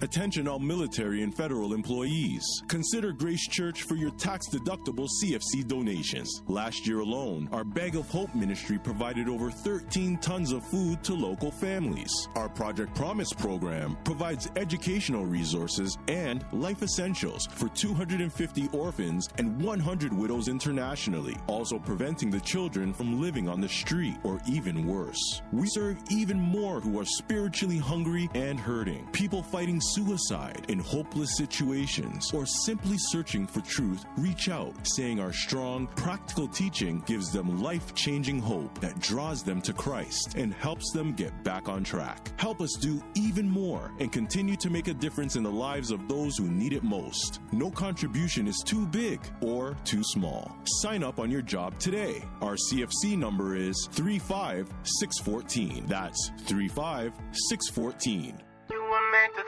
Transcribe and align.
Attention 0.00 0.46
all 0.46 0.60
military 0.60 1.24
and 1.24 1.36
federal 1.36 1.74
employees. 1.74 2.44
Consider 2.68 3.10
Grace 3.10 3.48
Church 3.48 3.82
for 3.82 3.96
your 3.96 4.12
tax 4.12 4.48
deductible 4.48 5.08
CFC 5.20 5.66
donations. 5.66 6.40
Last 6.46 6.86
year 6.86 7.00
alone, 7.00 7.48
our 7.50 7.64
Bag 7.64 7.96
of 7.96 8.08
Hope 8.08 8.32
ministry 8.32 8.78
provided 8.78 9.28
over 9.28 9.50
13 9.50 10.16
tons 10.18 10.52
of 10.52 10.62
food 10.62 11.02
to 11.02 11.14
local 11.14 11.50
families. 11.50 12.12
Our 12.36 12.48
Project 12.48 12.94
Promise 12.94 13.32
program 13.32 13.98
provides 14.04 14.48
educational 14.54 15.26
resources 15.26 15.98
and 16.06 16.44
life 16.52 16.84
essentials 16.84 17.48
for 17.50 17.68
250 17.68 18.68
orphans 18.68 19.28
and 19.38 19.60
100 19.60 20.12
widows 20.12 20.46
internationally, 20.46 21.34
also 21.48 21.76
preventing 21.76 22.30
the 22.30 22.38
children 22.38 22.94
from 22.94 23.20
living 23.20 23.48
on 23.48 23.60
the 23.60 23.68
street 23.68 24.14
or 24.22 24.40
even 24.48 24.86
worse. 24.86 25.42
We 25.52 25.66
serve 25.66 25.98
even 26.08 26.38
more 26.38 26.78
who 26.78 27.00
are 27.00 27.04
spiritually 27.04 27.78
hungry 27.78 28.30
and 28.34 28.60
hurting. 28.60 29.08
People 29.10 29.42
fighting 29.42 29.80
suicide, 29.94 30.66
in 30.68 30.78
hopeless 30.78 31.36
situations, 31.36 32.32
or 32.32 32.46
simply 32.46 32.96
searching 32.98 33.46
for 33.46 33.60
truth, 33.62 34.04
reach 34.16 34.48
out, 34.48 34.74
saying 34.82 35.20
our 35.20 35.32
strong, 35.32 35.86
practical 35.96 36.48
teaching 36.48 37.02
gives 37.06 37.30
them 37.30 37.62
life 37.62 37.94
changing 37.94 38.38
hope 38.38 38.80
that 38.80 38.98
draws 39.00 39.42
them 39.42 39.60
to 39.62 39.72
Christ 39.72 40.34
and 40.36 40.52
helps 40.54 40.90
them 40.92 41.12
get 41.12 41.44
back 41.44 41.68
on 41.68 41.84
track. 41.84 42.32
Help 42.38 42.60
us 42.60 42.76
do 42.80 43.02
even 43.14 43.48
more 43.48 43.92
and 43.98 44.12
continue 44.12 44.56
to 44.56 44.70
make 44.70 44.88
a 44.88 44.94
difference 44.94 45.36
in 45.36 45.42
the 45.42 45.50
lives 45.50 45.90
of 45.90 46.08
those 46.08 46.36
who 46.36 46.48
need 46.48 46.72
it 46.72 46.82
most. 46.82 47.40
No 47.52 47.70
contribution 47.70 48.46
is 48.46 48.62
too 48.64 48.86
big 48.86 49.20
or 49.40 49.76
too 49.84 50.02
small. 50.04 50.56
Sign 50.64 51.02
up 51.02 51.18
on 51.18 51.30
your 51.30 51.42
job 51.42 51.78
today. 51.78 52.24
Our 52.40 52.56
CFC 52.56 53.16
number 53.16 53.56
is 53.56 53.88
35614. 53.92 55.86
That's 55.86 56.30
35614. 56.46 58.42
You 58.70 58.82
were 58.82 58.98
to 59.34 59.44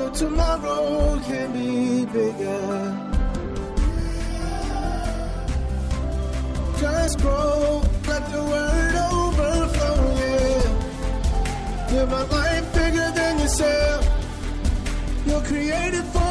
But 0.00 0.14
tomorrow 0.14 1.20
can 1.26 1.52
be 1.52 2.06
bigger. 2.06 2.96
Just 6.80 7.20
grow, 7.20 7.82
let 8.08 8.24
the 8.32 8.42
word 8.52 8.94
overflow, 9.12 9.98
yeah. 10.22 10.64
Live 11.92 12.12
a 12.12 12.24
life 12.34 12.66
bigger 12.74 13.10
than 13.14 13.38
yourself. 13.40 14.02
You're 15.26 15.42
created 15.42 16.04
for 16.14 16.29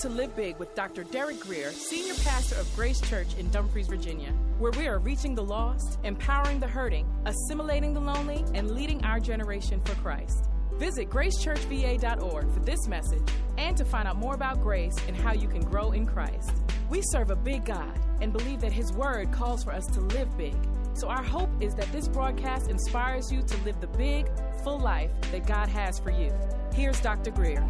to 0.00 0.08
Live 0.08 0.34
Big 0.34 0.56
with 0.56 0.74
Dr. 0.74 1.04
Derek 1.04 1.40
Grier, 1.40 1.70
Senior 1.72 2.14
Pastor 2.24 2.54
of 2.54 2.74
Grace 2.74 3.02
Church 3.02 3.34
in 3.36 3.50
Dumfries, 3.50 3.86
Virginia, 3.86 4.30
where 4.58 4.72
we 4.72 4.88
are 4.88 4.98
reaching 4.98 5.34
the 5.34 5.42
lost, 5.42 5.98
empowering 6.04 6.58
the 6.58 6.66
hurting, 6.66 7.06
assimilating 7.26 7.92
the 7.92 8.00
lonely, 8.00 8.42
and 8.54 8.70
leading 8.70 9.04
our 9.04 9.20
generation 9.20 9.78
for 9.84 9.94
Christ. 9.96 10.48
Visit 10.78 11.10
gracechurchva.org 11.10 12.50
for 12.50 12.60
this 12.60 12.88
message 12.88 13.28
and 13.58 13.76
to 13.76 13.84
find 13.84 14.08
out 14.08 14.16
more 14.16 14.34
about 14.34 14.62
grace 14.62 14.96
and 15.06 15.14
how 15.14 15.34
you 15.34 15.46
can 15.46 15.60
grow 15.60 15.92
in 15.92 16.06
Christ. 16.06 16.50
We 16.88 17.02
serve 17.02 17.30
a 17.30 17.36
big 17.36 17.66
God 17.66 17.92
and 18.22 18.32
believe 18.32 18.62
that 18.62 18.72
His 18.72 18.94
Word 18.94 19.30
calls 19.32 19.64
for 19.64 19.72
us 19.72 19.84
to 19.88 20.00
live 20.00 20.34
big. 20.38 20.56
So, 20.94 21.08
our 21.08 21.22
hope 21.22 21.50
is 21.60 21.74
that 21.74 21.92
this 21.92 22.08
broadcast 22.08 22.70
inspires 22.70 23.30
you 23.30 23.42
to 23.42 23.56
live 23.64 23.78
the 23.82 23.86
big, 23.86 24.30
full 24.64 24.80
life 24.80 25.10
that 25.30 25.46
God 25.46 25.68
has 25.68 25.98
for 25.98 26.10
you. 26.10 26.32
Here's 26.72 27.00
Dr. 27.02 27.32
Grier. 27.32 27.68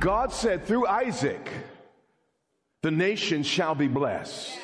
God 0.00 0.32
said 0.32 0.64
through 0.64 0.86
Isaac, 0.86 1.46
the 2.82 2.90
nation 2.90 3.42
shall 3.42 3.74
be 3.74 3.88
blessed. 3.88 4.58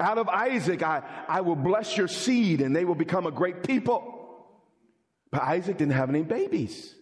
Out 0.00 0.18
of 0.18 0.28
Isaac, 0.28 0.82
I, 0.82 1.02
I 1.28 1.40
will 1.40 1.56
bless 1.56 1.96
your 1.96 2.08
seed 2.08 2.60
and 2.60 2.74
they 2.74 2.84
will 2.84 2.94
become 2.94 3.26
a 3.26 3.30
great 3.30 3.62
people. 3.64 4.14
But 5.30 5.42
Isaac 5.42 5.76
didn't 5.76 5.94
have 5.94 6.08
any 6.08 6.22
babies, 6.22 6.94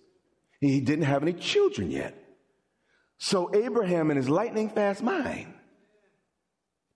he 0.60 0.81
didn't 0.81 1.04
have 1.04 1.22
any 1.22 1.34
children 1.34 1.91
yet. 1.91 2.22
So 3.19 3.54
Abraham, 3.54 4.10
in 4.10 4.16
his 4.16 4.28
lightning 4.28 4.69
fast 4.69 5.03
mind, 5.03 5.54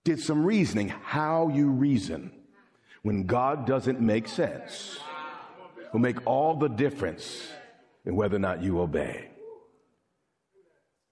did 0.04 0.20
some 0.20 0.44
reasoning. 0.44 0.88
How 0.88 1.48
you 1.48 1.68
reason 1.68 2.32
when 3.02 3.24
God 3.24 3.66
doesn't 3.66 4.00
make 4.00 4.28
sense 4.28 4.98
will 5.92 6.00
make 6.00 6.26
all 6.26 6.56
the 6.56 6.68
difference 6.68 7.48
in 8.04 8.16
whether 8.16 8.36
or 8.36 8.40
not 8.40 8.62
you 8.62 8.80
obey. 8.80 9.29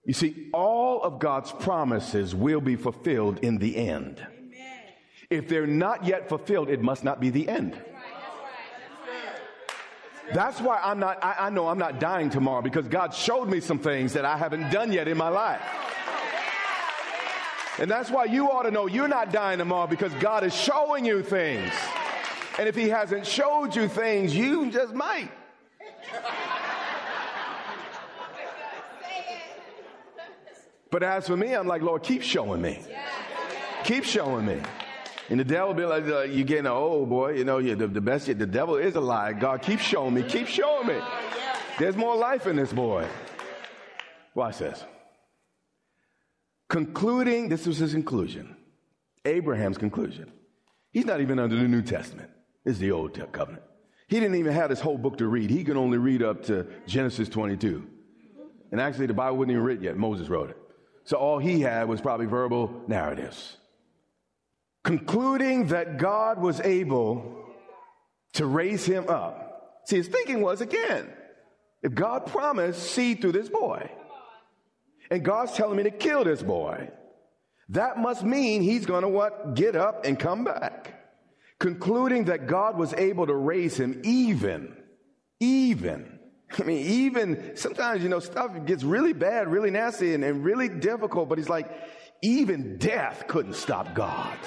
You 0.08 0.14
see, 0.14 0.48
all 0.54 1.02
of 1.02 1.18
God's 1.18 1.52
promises 1.52 2.34
will 2.34 2.62
be 2.62 2.76
fulfilled 2.76 3.40
in 3.40 3.58
the 3.58 3.76
end. 3.76 4.26
If 5.28 5.48
they're 5.48 5.66
not 5.66 6.06
yet 6.06 6.30
fulfilled, 6.30 6.70
it 6.70 6.80
must 6.80 7.04
not 7.04 7.20
be 7.20 7.28
the 7.28 7.46
end. 7.46 7.78
That's 10.32 10.62
why 10.62 10.80
I'm 10.82 10.98
not, 10.98 11.22
I, 11.22 11.34
I, 11.40 11.50
know 11.50 11.68
I'm 11.68 11.76
not 11.76 12.00
dying 12.00 12.30
tomorrow 12.30 12.62
because 12.62 12.88
God 12.88 13.12
showed 13.12 13.50
me 13.50 13.60
some 13.60 13.78
things 13.78 14.14
that 14.14 14.24
I 14.24 14.38
haven't 14.38 14.70
done 14.70 14.92
yet 14.92 15.08
in 15.08 15.18
my 15.18 15.28
life. 15.28 15.60
And 17.78 17.90
that's 17.90 18.10
why 18.10 18.24
you 18.24 18.50
ought 18.50 18.62
to 18.62 18.70
know 18.70 18.86
you're 18.86 19.08
not 19.08 19.30
dying 19.30 19.58
tomorrow 19.58 19.86
because 19.86 20.14
God 20.14 20.42
is 20.42 20.54
showing 20.54 21.04
you 21.04 21.22
things. 21.22 21.70
And 22.58 22.66
if 22.66 22.74
He 22.74 22.88
hasn't 22.88 23.26
showed 23.26 23.76
you 23.76 23.88
things, 23.88 24.34
you 24.34 24.70
just 24.70 24.94
might. 24.94 25.30
But 30.90 31.02
as 31.02 31.26
for 31.26 31.36
me, 31.36 31.54
I'm 31.54 31.66
like, 31.66 31.82
Lord, 31.82 32.02
keep 32.02 32.22
showing 32.22 32.62
me. 32.62 32.80
Keep 33.84 34.04
showing 34.04 34.46
me. 34.46 34.60
And 35.30 35.38
the 35.38 35.44
devil 35.44 35.74
be 35.74 35.84
like, 35.84 36.06
uh, 36.06 36.22
you're 36.22 36.46
getting 36.46 36.66
old, 36.66 37.10
boy. 37.10 37.32
You 37.32 37.44
know, 37.44 37.60
the, 37.60 37.86
the 37.86 38.00
best, 38.00 38.26
the 38.26 38.34
devil 38.34 38.76
is 38.76 38.94
a 38.94 39.00
lie. 39.00 39.34
God, 39.34 39.60
keep 39.60 39.80
showing 39.80 40.14
me. 40.14 40.22
Keep 40.22 40.46
showing 40.46 40.86
me. 40.86 41.00
There's 41.78 41.96
more 41.96 42.16
life 42.16 42.46
in 42.46 42.56
this 42.56 42.72
boy. 42.72 43.06
Watch 44.34 44.58
this. 44.58 44.82
Concluding, 46.68 47.48
this 47.48 47.66
was 47.66 47.78
his 47.78 47.92
conclusion. 47.92 48.56
Abraham's 49.24 49.78
conclusion. 49.78 50.32
He's 50.90 51.04
not 51.04 51.20
even 51.20 51.38
under 51.38 51.56
the 51.56 51.68
New 51.68 51.82
Testament. 51.82 52.30
Is 52.64 52.78
the 52.78 52.90
Old 52.92 53.14
Covenant. 53.32 53.62
He 54.08 54.20
didn't 54.20 54.36
even 54.36 54.52
have 54.52 54.70
this 54.70 54.80
whole 54.80 54.98
book 54.98 55.18
to 55.18 55.26
read. 55.26 55.50
He 55.50 55.64
could 55.64 55.76
only 55.76 55.98
read 55.98 56.22
up 56.22 56.44
to 56.44 56.66
Genesis 56.86 57.28
22. 57.28 57.86
And 58.72 58.80
actually, 58.80 59.06
the 59.06 59.14
Bible 59.14 59.38
wasn't 59.38 59.52
even 59.52 59.64
written 59.64 59.84
yet. 59.84 59.96
Moses 59.96 60.28
wrote 60.28 60.50
it. 60.50 60.56
So 61.08 61.16
all 61.16 61.38
he 61.38 61.62
had 61.62 61.88
was 61.88 62.02
probably 62.02 62.26
verbal 62.26 62.82
narratives. 62.86 63.56
Concluding 64.84 65.68
that 65.68 65.96
God 65.96 66.38
was 66.38 66.60
able 66.60 67.46
to 68.34 68.44
raise 68.44 68.84
him 68.84 69.08
up. 69.08 69.80
See, 69.86 69.96
his 69.96 70.08
thinking 70.08 70.42
was 70.42 70.60
again, 70.60 71.10
if 71.82 71.94
God 71.94 72.26
promised 72.26 72.82
seed 72.90 73.22
through 73.22 73.32
this 73.32 73.48
boy, 73.48 73.90
and 75.10 75.24
God's 75.24 75.54
telling 75.54 75.78
me 75.78 75.84
to 75.84 75.90
kill 75.90 76.24
this 76.24 76.42
boy, 76.42 76.90
that 77.70 77.96
must 77.96 78.22
mean 78.22 78.60
he's 78.60 78.84
going 78.84 79.00
to 79.00 79.08
what? 79.08 79.54
Get 79.54 79.76
up 79.76 80.04
and 80.04 80.18
come 80.18 80.44
back. 80.44 80.92
Concluding 81.58 82.26
that 82.26 82.46
God 82.46 82.76
was 82.76 82.92
able 82.92 83.26
to 83.26 83.34
raise 83.34 83.80
him 83.80 84.02
even, 84.04 84.76
even. 85.40 86.17
I 86.56 86.62
mean, 86.62 86.86
even 86.86 87.56
sometimes, 87.56 88.02
you 88.02 88.08
know, 88.08 88.20
stuff 88.20 88.52
gets 88.64 88.82
really 88.82 89.12
bad, 89.12 89.48
really 89.48 89.70
nasty, 89.70 90.14
and, 90.14 90.24
and 90.24 90.44
really 90.44 90.68
difficult, 90.68 91.28
but 91.28 91.38
he's 91.38 91.48
like, 91.48 91.70
even 92.22 92.78
death 92.78 93.26
couldn't 93.28 93.54
stop 93.54 93.94
God. 93.94 94.38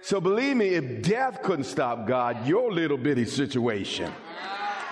So 0.00 0.20
believe 0.20 0.56
me, 0.56 0.68
if 0.68 1.02
death 1.02 1.42
couldn't 1.42 1.64
stop 1.64 2.06
God, 2.06 2.46
your 2.46 2.72
little 2.72 2.96
bitty 2.96 3.26
situation 3.26 4.12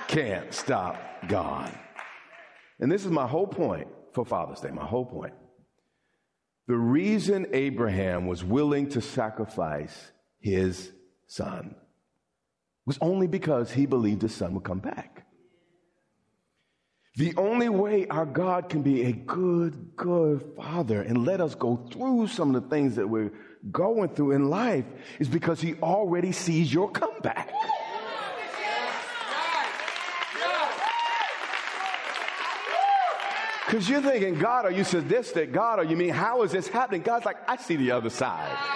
can't 0.08 0.52
stop 0.52 1.00
God. 1.28 1.72
And 2.78 2.93
this 2.93 3.04
is 3.04 3.10
my 3.10 3.26
whole 3.26 3.46
point 3.46 3.88
for 4.12 4.25
Father's 4.25 4.60
Day, 4.60 4.70
my 4.70 4.84
whole 4.84 5.06
point. 5.06 5.32
The 6.66 6.76
reason 6.76 7.46
Abraham 7.52 8.26
was 8.26 8.44
willing 8.44 8.88
to 8.90 9.00
sacrifice 9.00 10.12
his 10.40 10.93
son 11.26 11.76
was 12.84 12.98
only 13.00 13.26
because 13.26 13.72
he 13.72 13.87
believed 13.87 14.22
his 14.22 14.34
son 14.34 14.54
would 14.54 14.64
come 14.64 14.81
back. 14.81 15.16
The 17.17 17.33
only 17.39 17.71
way 17.71 18.07
our 18.09 18.27
God 18.27 18.69
can 18.69 18.83
be 18.83 19.05
a 19.05 19.13
good, 19.13 19.97
good 19.97 20.53
father 20.55 21.01
and 21.01 21.25
let 21.25 21.41
us 21.41 21.55
go 21.55 21.77
through 21.91 22.27
some 22.27 22.55
of 22.55 22.63
the 22.63 22.69
things 22.69 22.97
that 22.97 23.09
we're 23.09 23.33
going 23.73 24.11
through 24.11 24.33
in 24.33 24.51
life 24.51 24.85
is 25.19 25.27
because 25.27 25.59
he 25.59 25.77
already 25.77 26.33
sees 26.33 26.73
your 26.73 26.91
comeback. 26.91 27.51
Because 33.65 33.89
you're 33.89 34.03
thinking, 34.03 34.39
God, 34.39 34.67
are 34.67 34.71
you 34.71 34.85
sadistic? 34.85 35.53
God, 35.53 35.79
are 35.79 35.85
you 35.85 35.97
mean, 35.97 36.11
how 36.11 36.43
is 36.43 36.53
this 36.53 36.69
happening? 36.69 37.01
God's 37.01 37.25
like, 37.25 37.39
I 37.49 37.57
see 37.57 37.77
the 37.77 37.93
other 37.93 38.11
side. 38.11 38.75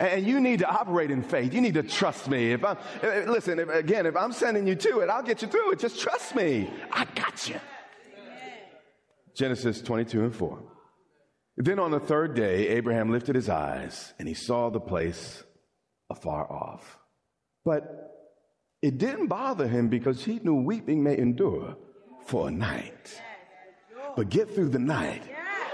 And 0.00 0.26
you 0.26 0.40
need 0.40 0.60
to 0.60 0.68
operate 0.68 1.10
in 1.10 1.22
faith. 1.22 1.52
You 1.52 1.60
need 1.60 1.74
to 1.74 1.82
trust 1.82 2.28
me. 2.28 2.52
If 2.52 2.64
I'm, 2.64 2.78
eh, 3.02 3.06
eh, 3.06 3.30
listen, 3.30 3.58
if, 3.58 3.68
again, 3.68 4.06
if 4.06 4.16
I'm 4.16 4.32
sending 4.32 4.66
you 4.66 4.74
to 4.74 5.00
it, 5.00 5.10
I'll 5.10 5.22
get 5.22 5.42
you 5.42 5.48
through 5.48 5.72
it. 5.72 5.78
Just 5.78 6.00
trust 6.00 6.34
me. 6.34 6.70
I 6.90 7.04
got 7.14 7.46
you. 7.46 7.60
Genesis 9.36 9.82
22 9.82 10.24
and 10.24 10.34
4. 10.34 10.58
Then 11.58 11.78
on 11.78 11.90
the 11.90 12.00
third 12.00 12.34
day, 12.34 12.68
Abraham 12.68 13.10
lifted 13.12 13.34
his 13.34 13.50
eyes 13.50 14.14
and 14.18 14.26
he 14.26 14.32
saw 14.32 14.70
the 14.70 14.80
place 14.80 15.44
afar 16.08 16.50
off. 16.50 16.98
But 17.62 18.10
it 18.80 18.96
didn't 18.96 19.26
bother 19.26 19.68
him 19.68 19.88
because 19.88 20.24
he 20.24 20.38
knew 20.38 20.54
weeping 20.54 21.02
may 21.02 21.18
endure 21.18 21.76
for 22.24 22.48
a 22.48 22.50
night. 22.50 23.20
But 24.16 24.30
get 24.30 24.54
through 24.54 24.70
the 24.70 24.78
night, 24.78 25.22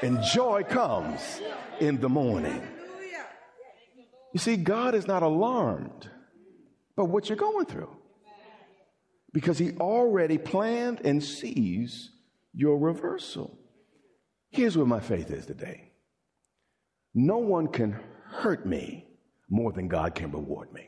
and 0.02 0.22
joy 0.22 0.64
comes 0.64 1.40
in 1.80 2.00
the 2.00 2.08
morning. 2.08 2.60
You 4.36 4.38
see, 4.38 4.58
God 4.58 4.94
is 4.94 5.06
not 5.06 5.22
alarmed 5.22 6.10
by 6.94 7.04
what 7.04 7.30
you're 7.30 7.38
going 7.38 7.64
through 7.64 7.88
because 9.32 9.56
He 9.56 9.72
already 9.78 10.36
planned 10.36 11.00
and 11.06 11.24
sees 11.24 12.10
your 12.52 12.76
reversal. 12.76 13.58
Here's 14.50 14.76
where 14.76 14.84
my 14.84 15.00
faith 15.00 15.30
is 15.30 15.46
today 15.46 15.92
no 17.14 17.38
one 17.38 17.68
can 17.68 17.98
hurt 18.26 18.66
me 18.66 19.06
more 19.48 19.72
than 19.72 19.88
God 19.88 20.14
can 20.14 20.30
reward 20.30 20.70
me. 20.70 20.86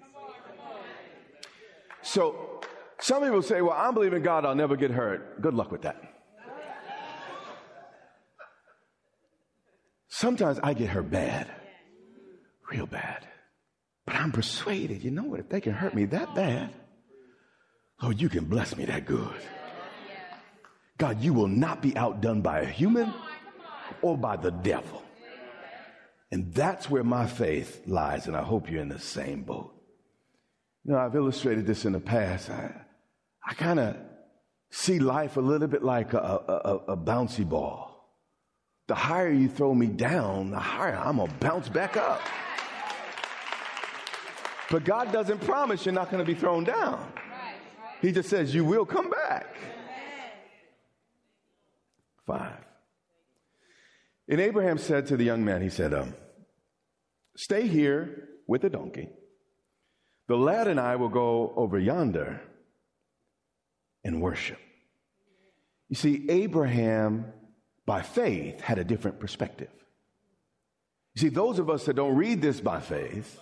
So, 2.03 2.61
some 3.01 3.23
people 3.23 3.41
say, 3.41 3.63
Well, 3.63 3.73
I'm 3.75 3.95
believing 3.95 4.23
God, 4.23 4.45
I'll 4.45 4.55
never 4.55 4.77
get 4.77 4.91
hurt. 4.91 5.41
Good 5.41 5.55
luck 5.55 5.73
with 5.73 5.81
that. 5.81 6.03
Sometimes 10.09 10.61
I 10.63 10.75
get 10.75 10.91
hurt 10.91 11.11
bad, 11.11 11.51
real 12.71 12.85
bad. 12.85 13.27
But 14.09 14.17
I'm 14.17 14.33
persuaded, 14.33 15.05
you 15.05 15.11
know 15.11 15.25
what? 15.25 15.39
If 15.39 15.51
they 15.51 15.61
can 15.61 15.75
hurt 15.75 15.95
me 15.95 16.07
that 16.07 16.35
bad, 16.35 16.73
Lord, 18.01 18.19
you 18.19 18.31
can 18.31 18.47
bless 18.47 18.75
me 18.75 18.87
that 18.87 19.05
good. 19.05 19.37
God, 20.97 21.21
you 21.21 21.35
will 21.35 21.47
not 21.47 21.83
be 21.83 21.95
outdone 21.95 22.41
by 22.41 22.61
a 22.61 22.65
human 22.65 23.13
or 24.01 24.17
by 24.17 24.37
the 24.37 24.51
devil. 24.51 25.03
And 26.33 26.55
that's 26.55 26.89
where 26.89 27.05
my 27.05 27.27
faith 27.27 27.83
lies, 27.87 28.27
and 28.27 28.35
I 28.35 28.41
hope 28.41 28.71
you're 28.71 28.81
in 28.81 28.89
the 28.89 28.99
same 28.99 29.43
boat. 29.43 29.75
You 30.85 30.93
know, 30.93 30.99
I've 30.99 31.15
illustrated 31.15 31.67
this 31.67 31.85
in 31.85 31.93
the 31.93 32.01
past. 32.01 32.49
I, 32.49 32.73
I 33.47 33.53
kind 33.53 33.79
of 33.79 33.95
see 34.71 35.01
life 35.01 35.37
a 35.37 35.43
little 35.43 35.69
bit 35.69 35.85
like 35.85 36.15
a, 36.15 36.17
a, 36.17 36.93
a, 36.93 36.97
bouncy 36.97 37.47
ball. 37.47 38.09
The 38.87 38.95
higher 38.95 39.31
you 39.31 39.51
throw 39.51 39.75
me 39.75 39.89
down, 39.89 40.53
the 40.53 40.59
higher 40.59 40.97
I'm 40.97 41.19
going 41.19 41.29
to 41.29 41.35
bounce 41.35 41.69
back 41.69 41.99
up. 41.99 42.23
But 44.71 44.85
God 44.85 45.13
doesn't 45.13 45.41
promise 45.41 45.87
you're 45.87 45.95
not 45.95 46.11
going 46.11 46.25
to 46.25 46.31
be 46.31 46.39
thrown 46.39 46.65
down. 46.65 47.13
He 48.03 48.13
just 48.13 48.29
says 48.29 48.55
you 48.55 48.65
will 48.65 48.85
come 48.85 49.11
back. 49.11 49.57
Five. 52.27 52.65
And 54.29 54.41
Abraham 54.41 54.77
said 54.77 55.07
to 55.07 55.17
the 55.17 55.25
young 55.25 55.45
man, 55.45 55.63
he 55.63 55.71
said, 55.71 55.95
um, 55.95 56.15
Stay 57.35 57.67
here 57.67 58.29
with 58.47 58.63
the 58.63 58.69
donkey. 58.69 59.09
The 60.27 60.37
lad 60.37 60.69
and 60.69 60.79
I 60.79 60.97
will 60.97 61.09
go 61.09 61.55
over 61.57 61.79
yonder 61.79 62.43
and 64.05 64.21
worship. 64.21 64.59
You 65.89 65.97
see, 65.97 66.27
Abraham, 66.29 67.33
by 67.87 68.03
faith, 68.03 68.61
had 68.61 68.79
a 68.79 68.85
different 68.85 69.19
perspective. 69.19 69.71
You 71.15 71.23
see, 71.23 71.29
those 71.31 71.59
of 71.59 71.71
us 71.71 71.87
that 71.87 71.97
don't 71.97 72.15
read 72.15 72.43
this 72.43 72.61
by 72.61 72.81
faith, 72.81 73.41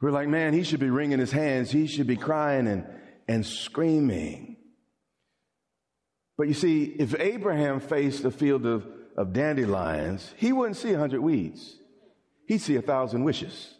we're 0.00 0.10
like, 0.10 0.28
man, 0.28 0.52
he 0.52 0.62
should 0.62 0.80
be 0.80 0.90
wringing 0.90 1.18
his 1.18 1.32
hands. 1.32 1.70
He 1.70 1.86
should 1.86 2.06
be 2.06 2.16
crying 2.16 2.68
and, 2.68 2.86
and 3.26 3.44
screaming. 3.44 4.56
But 6.36 6.46
you 6.46 6.54
see, 6.54 6.84
if 6.84 7.18
Abraham 7.18 7.80
faced 7.80 8.24
a 8.24 8.30
field 8.30 8.64
of, 8.64 8.86
of 9.16 9.32
dandelions, 9.32 10.32
he 10.36 10.52
wouldn't 10.52 10.76
see 10.76 10.92
a 10.92 10.98
hundred 10.98 11.20
weeds. 11.20 11.76
He'd 12.46 12.60
see 12.60 12.76
a 12.76 12.82
thousand 12.82 13.24
wishes. 13.24 13.74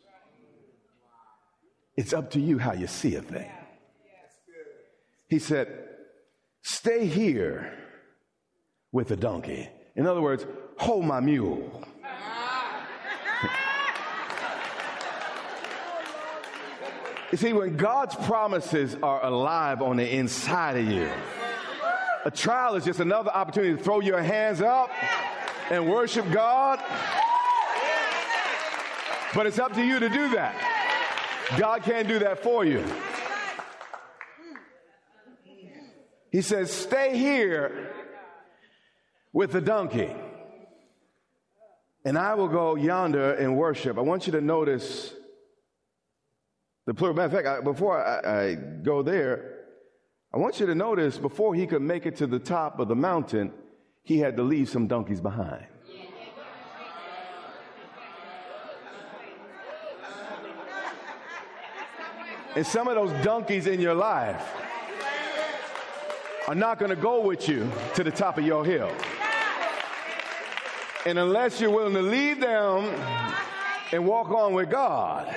It's 1.97 2.13
up 2.13 2.33
to 2.33 2.41
you 2.41 2.59
how 2.59 2.73
you 2.73 2.89
see 2.89 3.15
a 3.15 3.23
thing. 3.23 3.51
He 5.29 5.39
said, 5.39 5.89
stay 6.63 7.07
here 7.07 7.73
with 8.93 9.09
the 9.09 9.17
donkey. 9.17 9.69
In 9.95 10.07
other 10.07 10.21
words, 10.21 10.47
hold 10.79 11.05
my 11.05 11.21
mule. 11.21 11.85
You 17.31 17.37
see, 17.37 17.53
when 17.53 17.77
God's 17.77 18.15
promises 18.15 18.97
are 19.03 19.23
alive 19.23 19.83
on 19.83 19.97
the 19.97 20.17
inside 20.17 20.79
of 20.79 20.87
you, 20.87 21.11
a 22.25 22.31
trial 22.31 22.75
is 22.75 22.87
just 22.87 23.01
another 23.01 23.31
opportunity 23.31 23.77
to 23.77 23.83
throw 23.83 24.01
your 24.01 24.23
hands 24.23 24.63
up 24.63 24.91
and 25.71 25.91
worship 25.91 26.31
God. 26.33 26.83
But 29.35 29.47
it's 29.47 29.59
up 29.59 29.75
to 29.75 29.85
you 29.85 30.01
to 30.01 30.09
do 30.09 30.31
that. 30.31 30.55
God 31.59 31.83
can't 31.83 32.09
do 32.09 32.19
that 32.21 32.43
for 32.43 32.65
you. 32.65 32.83
He 36.31 36.41
says, 36.41 36.73
Stay 36.73 37.17
here 37.17 37.91
with 39.35 39.53
the 39.53 39.61
donkey, 39.61 40.11
and 42.07 42.17
I 42.17 42.35
will 42.35 42.49
go 42.49 42.75
yonder 42.75 43.35
and 43.35 43.57
worship. 43.57 43.99
I 43.99 44.01
want 44.01 44.27
you 44.27 44.33
to 44.33 44.41
notice 44.41 45.13
the 46.89 46.95
plural. 46.95 47.15
Matter 47.15 47.27
of 47.27 47.45
fact, 47.45 47.47
I, 47.47 47.61
before 47.61 48.03
I, 48.03 48.47
I 48.47 48.55
go 48.55 49.03
there, 49.03 49.57
I 50.33 50.39
want 50.39 50.59
you 50.59 50.65
to 50.65 50.75
notice 50.75 51.19
before 51.19 51.55
he 51.55 51.67
could 51.67 51.83
make 51.83 52.07
it 52.07 52.17
to 52.17 52.27
the 52.27 52.39
top 52.39 52.81
of 52.81 52.89
the 52.89 52.97
mountain, 52.97 53.53
he 54.05 54.19
had 54.19 54.39
to 54.39 54.43
leave 54.43 54.71
some 54.71 54.87
donkeys 54.87 55.21
behind. 55.21 55.67
And 62.57 62.67
some 62.67 62.89
of 62.89 62.95
those 62.95 63.13
donkeys 63.23 63.67
in 63.67 63.83
your 63.83 63.95
life 63.95 64.43
are 66.49 66.55
not 66.55 66.79
going 66.79 66.89
to 66.89 66.97
go 66.97 67.21
with 67.21 67.51
you 67.51 67.71
to 67.97 68.03
the 68.03 68.11
top 68.11 68.39
of 68.39 68.47
your 68.47 68.65
hill. 68.65 68.91
And 71.05 71.19
unless 71.19 71.61
you're 71.61 71.71
willing 71.71 71.93
to 71.93 72.03
leave 72.03 72.41
them 72.41 72.87
and 73.93 74.07
walk 74.07 74.31
on 74.31 74.55
with 74.55 74.71
God, 74.71 75.37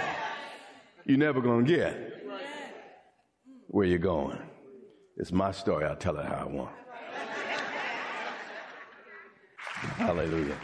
you're 1.05 1.17
never 1.17 1.41
going 1.41 1.65
to 1.65 1.75
get 1.75 2.23
where 3.67 3.85
you're 3.85 3.99
going. 3.99 4.37
It's 5.17 5.31
my 5.31 5.51
story. 5.51 5.85
I'll 5.85 5.95
tell 5.95 6.17
it 6.17 6.25
how 6.25 6.35
I 6.35 6.45
want. 6.45 6.75
Hallelujah. 9.97 10.57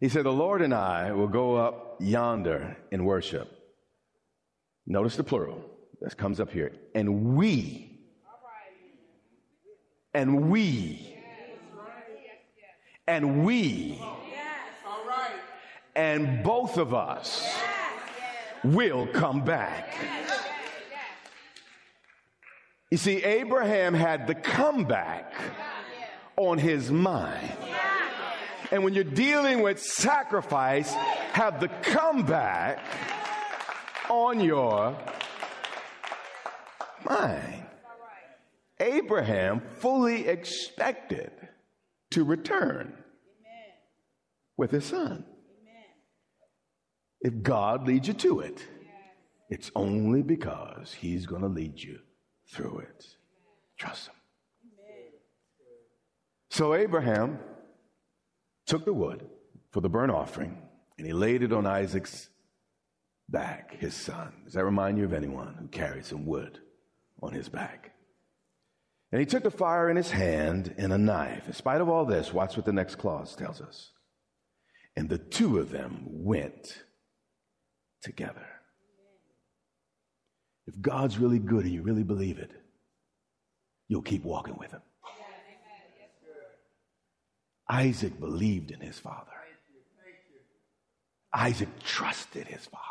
He 0.00 0.08
said, 0.08 0.24
The 0.24 0.32
Lord 0.32 0.62
and 0.62 0.74
I 0.74 1.12
will 1.12 1.28
go 1.28 1.56
up 1.56 1.96
yonder 2.00 2.76
in 2.90 3.04
worship. 3.04 3.50
Notice 4.86 5.16
the 5.16 5.24
plural. 5.24 5.64
That 6.00 6.16
comes 6.16 6.40
up 6.40 6.50
here. 6.50 6.72
And 6.94 7.36
we. 7.36 7.98
And 10.12 10.50
we. 10.50 11.14
And 13.06 13.44
we. 13.44 14.00
And 15.94 16.42
both 16.44 16.76
of 16.76 16.92
us 16.92 17.46
will 18.64 19.06
come 19.06 19.42
back. 19.42 19.94
You 22.90 22.96
see, 22.96 23.22
Abraham 23.24 23.94
had 23.94 24.26
the 24.26 24.34
comeback 24.34 25.32
on 26.36 26.58
his 26.58 26.90
mind. 26.90 27.52
And 28.70 28.84
when 28.84 28.94
you're 28.94 29.04
dealing 29.04 29.62
with 29.62 29.80
sacrifice, 29.82 30.92
have 31.32 31.60
the 31.60 31.68
comeback 31.68 32.84
on 34.08 34.40
your 34.40 34.96
mind. 37.04 37.64
Abraham 38.78 39.62
fully 39.78 40.26
expected 40.26 41.32
to 42.10 42.24
return 42.24 42.92
with 44.56 44.70
his 44.70 44.84
son 44.84 45.24
if 47.26 47.42
God 47.42 47.88
leads 47.88 48.06
you 48.06 48.14
to 48.14 48.38
it, 48.38 48.64
it's 49.50 49.72
only 49.74 50.22
because 50.22 50.94
He's 50.94 51.26
going 51.26 51.42
to 51.42 51.48
lead 51.48 51.82
you 51.82 51.98
through 52.48 52.78
it. 52.78 53.04
Trust 53.76 54.06
him. 54.06 54.14
So 56.50 56.74
Abraham 56.74 57.40
took 58.64 58.84
the 58.84 58.92
wood 58.92 59.28
for 59.72 59.80
the 59.80 59.88
burnt 59.88 60.12
offering 60.12 60.56
and 60.96 61.06
he 61.06 61.12
laid 61.12 61.42
it 61.42 61.52
on 61.52 61.66
Isaac's 61.66 62.30
back, 63.28 63.74
his 63.74 63.92
son. 63.92 64.32
Does 64.44 64.54
that 64.54 64.64
remind 64.64 64.96
you 64.96 65.04
of 65.04 65.12
anyone 65.12 65.56
who 65.58 65.66
carried 65.66 66.06
some 66.06 66.26
wood 66.26 66.60
on 67.20 67.32
his 67.32 67.48
back? 67.48 67.92
And 69.10 69.18
he 69.18 69.26
took 69.26 69.42
the 69.42 69.50
fire 69.50 69.90
in 69.90 69.96
his 69.96 70.12
hand 70.12 70.76
and 70.78 70.92
a 70.92 70.98
knife. 70.98 71.48
In 71.48 71.52
spite 71.52 71.80
of 71.80 71.88
all 71.88 72.06
this, 72.06 72.32
watch 72.32 72.56
what 72.56 72.64
the 72.64 72.72
next 72.72 72.94
clause 72.94 73.34
tells 73.34 73.60
us. 73.60 73.90
And 74.94 75.08
the 75.08 75.18
two 75.18 75.58
of 75.58 75.70
them 75.70 76.04
went 76.06 76.84
together. 78.02 78.46
If 80.66 80.80
God's 80.80 81.18
really 81.18 81.38
good 81.38 81.64
and 81.64 81.72
you 81.72 81.82
really 81.82 82.02
believe 82.02 82.38
it, 82.38 82.50
you'll 83.88 84.02
keep 84.02 84.24
walking 84.24 84.56
with 84.58 84.72
him. 84.72 84.82
Isaac 87.68 88.18
believed 88.20 88.70
in 88.70 88.80
his 88.80 88.98
father. 88.98 89.32
Isaac 91.32 91.68
trusted 91.82 92.46
his 92.46 92.64
father. 92.66 92.82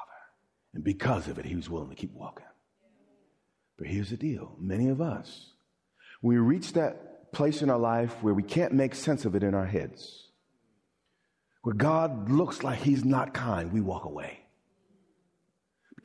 And 0.73 0.83
because 0.83 1.27
of 1.27 1.39
it, 1.39 1.45
he 1.45 1.55
was 1.55 1.69
willing 1.69 1.89
to 1.89 1.95
keep 1.95 2.13
walking. 2.13 2.45
But 3.77 3.87
here's 3.87 4.09
the 4.09 4.17
deal 4.17 4.55
many 4.59 4.89
of 4.89 5.01
us, 5.01 5.51
we 6.21 6.37
reach 6.37 6.73
that 6.73 7.31
place 7.33 7.61
in 7.61 7.69
our 7.69 7.79
life 7.79 8.15
where 8.21 8.33
we 8.33 8.43
can't 8.43 8.73
make 8.73 8.95
sense 8.95 9.25
of 9.25 9.35
it 9.35 9.43
in 9.43 9.53
our 9.53 9.65
heads, 9.65 10.29
where 11.63 11.75
God 11.75 12.29
looks 12.29 12.63
like 12.63 12.79
he's 12.79 13.03
not 13.03 13.33
kind, 13.33 13.73
we 13.73 13.81
walk 13.81 14.05
away. 14.05 14.44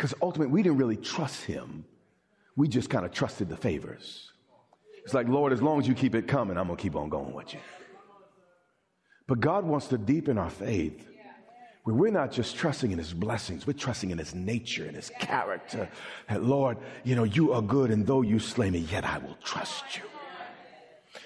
Because 0.00 0.14
ultimately, 0.22 0.50
we 0.50 0.62
didn't 0.62 0.78
really 0.78 0.96
trust 0.96 1.44
him. 1.44 1.84
We 2.56 2.68
just 2.68 2.88
kind 2.88 3.04
of 3.04 3.12
trusted 3.12 3.50
the 3.50 3.56
favors. 3.58 4.32
It's 5.04 5.12
like, 5.12 5.28
Lord, 5.28 5.52
as 5.52 5.60
long 5.60 5.78
as 5.78 5.86
you 5.86 5.92
keep 5.92 6.14
it 6.14 6.26
coming, 6.26 6.56
I'm 6.56 6.68
going 6.68 6.78
to 6.78 6.82
keep 6.82 6.96
on 6.96 7.10
going 7.10 7.34
with 7.34 7.52
you. 7.52 7.60
But 9.26 9.40
God 9.40 9.66
wants 9.66 9.88
to 9.88 9.98
deepen 9.98 10.38
our 10.38 10.48
faith 10.48 11.06
where 11.84 11.94
we're 11.94 12.10
not 12.10 12.32
just 12.32 12.56
trusting 12.56 12.90
in 12.90 12.96
his 12.96 13.12
blessings, 13.12 13.66
we're 13.66 13.74
trusting 13.74 14.08
in 14.08 14.16
his 14.16 14.34
nature 14.34 14.86
and 14.86 14.96
his 14.96 15.10
character. 15.20 15.86
That, 16.30 16.44
Lord, 16.44 16.78
you 17.04 17.14
know, 17.14 17.24
you 17.24 17.52
are 17.52 17.60
good, 17.60 17.90
and 17.90 18.06
though 18.06 18.22
you 18.22 18.38
slay 18.38 18.70
me, 18.70 18.78
yet 18.78 19.04
I 19.04 19.18
will 19.18 19.36
trust 19.44 19.98
you. 19.98 20.04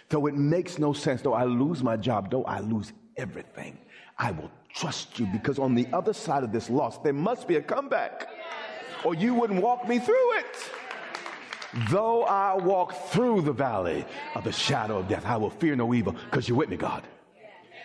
Though 0.08 0.26
it 0.26 0.34
makes 0.34 0.80
no 0.80 0.92
sense, 0.92 1.22
though 1.22 1.34
I 1.34 1.44
lose 1.44 1.80
my 1.80 1.96
job, 1.96 2.28
though 2.28 2.42
I 2.42 2.58
lose 2.58 2.92
everything, 3.16 3.78
I 4.18 4.32
will 4.32 4.50
trust 4.74 5.20
you 5.20 5.26
because 5.26 5.60
on 5.60 5.76
the 5.76 5.86
other 5.92 6.12
side 6.12 6.42
of 6.42 6.50
this 6.50 6.68
loss, 6.68 6.98
there 6.98 7.12
must 7.12 7.46
be 7.46 7.54
a 7.54 7.62
comeback 7.62 8.33
or 9.04 9.14
you 9.14 9.34
wouldn't 9.34 9.62
walk 9.62 9.86
me 9.88 9.98
through 9.98 10.38
it. 10.38 10.70
Though 11.90 12.22
I 12.24 12.54
walk 12.54 12.94
through 13.08 13.42
the 13.42 13.52
valley 13.52 14.04
of 14.34 14.44
the 14.44 14.52
shadow 14.52 14.98
of 14.98 15.08
death, 15.08 15.26
I 15.26 15.36
will 15.36 15.50
fear 15.50 15.74
no 15.74 15.92
evil 15.92 16.14
because 16.30 16.48
you're 16.48 16.56
with 16.56 16.68
me, 16.68 16.76
God. 16.76 17.02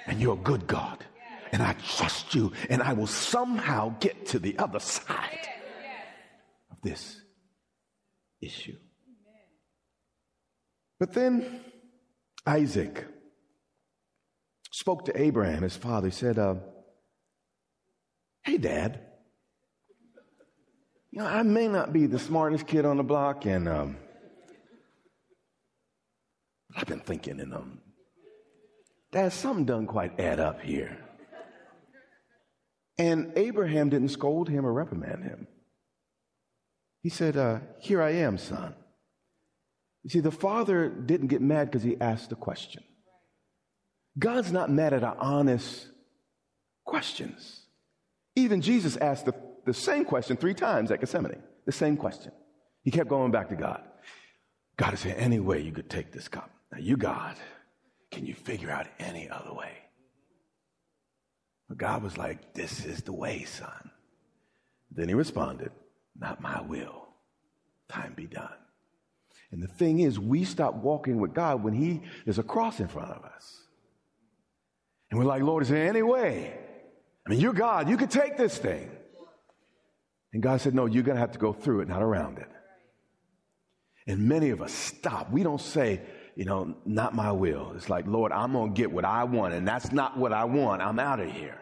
And 0.05 0.21
you're 0.21 0.35
a 0.35 0.37
good 0.37 0.67
God. 0.67 1.03
And 1.51 1.63
I 1.63 1.73
trust 1.73 2.35
you, 2.35 2.51
and 2.69 2.81
I 2.83 2.93
will 2.93 3.07
somehow 3.07 3.95
get 3.99 4.27
to 4.27 4.39
the 4.39 4.57
other 4.59 4.79
side 4.79 5.49
of 6.69 6.77
this 6.83 7.19
issue. 8.39 8.77
But 10.99 11.13
then 11.13 11.61
Isaac 12.45 13.07
spoke 14.71 15.05
to 15.05 15.19
Abraham, 15.19 15.63
his 15.63 15.75
father. 15.75 16.07
He 16.07 16.11
said, 16.11 16.37
uh, 16.37 16.55
Hey, 18.43 18.57
Dad, 18.57 19.08
you 21.11 21.19
know, 21.19 21.25
I 21.25 21.43
may 21.43 21.67
not 21.67 21.91
be 21.91 22.05
the 22.05 22.19
smartest 22.19 22.67
kid 22.67 22.85
on 22.85 22.97
the 22.97 23.03
block, 23.03 23.45
and 23.45 23.67
um, 23.67 23.97
I've 26.75 26.87
been 26.87 26.99
thinking, 26.99 27.39
and 27.39 27.53
um, 27.53 27.79
Dad, 29.11 29.33
something 29.33 29.65
doesn't 29.65 29.87
quite 29.87 30.19
add 30.19 30.39
up 30.39 30.61
here. 30.61 30.97
And 32.97 33.31
Abraham 33.37 33.89
didn't 33.89 34.09
scold 34.09 34.49
him 34.49 34.65
or 34.65 34.73
reprimand 34.73 35.23
him. 35.23 35.47
He 37.01 37.09
said, 37.09 37.37
uh, 37.37 37.59
Here 37.79 38.01
I 38.01 38.11
am, 38.11 38.37
son. 38.37 38.75
You 40.03 40.09
see, 40.09 40.19
the 40.19 40.31
father 40.31 40.89
didn't 40.89 41.27
get 41.27 41.41
mad 41.41 41.71
because 41.71 41.83
he 41.83 41.99
asked 41.99 42.31
a 42.31 42.35
question. 42.35 42.83
God's 44.17 44.51
not 44.51 44.69
mad 44.69 44.93
at 44.93 45.03
our 45.03 45.17
honest 45.17 45.87
questions. 46.85 47.65
Even 48.35 48.61
Jesus 48.61 48.97
asked 48.97 49.25
the 49.25 49.48
the 49.69 49.73
same 49.73 50.03
question 50.03 50.35
three 50.35 50.55
times 50.55 50.89
at 50.89 50.99
Gethsemane. 50.99 51.43
The 51.65 51.71
same 51.71 51.95
question. 51.95 52.31
He 52.81 52.89
kept 52.89 53.07
going 53.07 53.31
back 53.31 53.49
to 53.49 53.55
God. 53.55 53.83
God 54.77 54.95
is 54.95 55.01
saying, 55.01 55.15
any 55.15 55.39
way 55.39 55.61
you 55.61 55.71
could 55.71 55.89
take 55.89 56.11
this 56.11 56.27
cup. 56.27 56.49
Now, 56.71 56.79
you, 56.79 56.97
God, 56.97 57.35
can 58.09 58.25
you 58.25 58.33
figure 58.33 58.71
out 58.71 58.87
any 58.97 59.29
other 59.29 59.53
way? 59.53 59.73
But 61.67 61.77
God 61.77 62.01
was 62.01 62.17
like, 62.17 62.55
this 62.55 62.83
is 62.83 63.01
the 63.01 63.13
way, 63.13 63.43
son. 63.43 63.91
Then 64.91 65.07
he 65.07 65.13
responded, 65.13 65.71
not 66.17 66.41
my 66.41 66.61
will. 66.61 67.09
Time 67.89 68.13
be 68.15 68.25
done. 68.25 68.49
And 69.51 69.61
the 69.61 69.67
thing 69.67 69.99
is, 69.99 70.17
we 70.17 70.45
stop 70.45 70.75
walking 70.75 71.19
with 71.19 71.35
God 71.35 71.63
when 71.63 71.73
he 71.73 72.01
is 72.25 72.39
a 72.39 72.43
cross 72.43 72.79
in 72.79 72.87
front 72.87 73.11
of 73.11 73.23
us. 73.23 73.61
And 75.11 75.19
we're 75.19 75.25
like, 75.25 75.43
Lord, 75.43 75.61
is 75.61 75.69
there 75.69 75.87
any 75.87 76.01
way? 76.01 76.57
I 77.25 77.29
mean, 77.29 77.39
you're 77.39 77.53
God. 77.53 77.87
You 77.87 77.97
could 77.97 78.09
take 78.09 78.37
this 78.37 78.57
thing. 78.57 78.89
And 80.33 80.43
God 80.43 80.61
said, 80.61 80.75
No, 80.75 80.85
you're 80.85 81.03
going 81.03 81.15
to 81.15 81.21
have 81.21 81.31
to 81.33 81.39
go 81.39 81.53
through 81.53 81.81
it, 81.81 81.87
not 81.87 82.01
around 82.01 82.37
it. 82.37 82.49
And 84.07 84.27
many 84.27 84.49
of 84.49 84.61
us 84.61 84.73
stop. 84.73 85.31
We 85.31 85.43
don't 85.43 85.61
say, 85.61 86.01
you 86.35 86.45
know, 86.45 86.75
not 86.85 87.13
my 87.13 87.31
will. 87.31 87.73
It's 87.75 87.89
like, 87.89 88.07
Lord, 88.07 88.31
I'm 88.31 88.53
going 88.53 88.73
to 88.73 88.77
get 88.77 88.91
what 88.91 89.05
I 89.05 89.23
want, 89.25 89.53
and 89.53 89.67
that's 89.67 89.91
not 89.91 90.17
what 90.17 90.33
I 90.33 90.45
want. 90.45 90.81
I'm 90.81 90.99
out 90.99 91.19
of 91.19 91.31
here. 91.31 91.59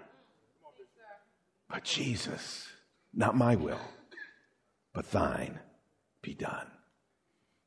But 1.69 1.83
Jesus, 1.83 2.67
not 3.13 3.35
my 3.35 3.55
will, 3.55 3.81
but 4.93 5.11
thine 5.11 5.59
be 6.21 6.33
done. 6.33 6.67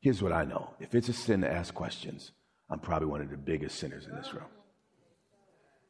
Here's 0.01 0.23
what 0.23 0.33
I 0.33 0.45
know 0.45 0.75
if 0.81 0.95
it's 0.95 1.09
a 1.09 1.13
sin 1.13 1.43
to 1.43 1.53
ask 1.53 1.75
questions, 1.75 2.33
I'm 2.71 2.79
probably 2.79 3.09
one 3.09 3.21
of 3.21 3.31
the 3.31 3.37
biggest 3.37 3.79
sinners 3.79 4.07
in 4.07 4.15
this 4.15 4.33
room. 4.33 4.49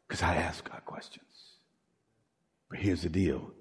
Because 0.08 0.22
I 0.22 0.34
ask 0.36 0.68
God 0.68 0.84
questions. 0.84 1.24
But 2.68 2.80
here's 2.80 3.02
the 3.02 3.08
deal 3.08 3.52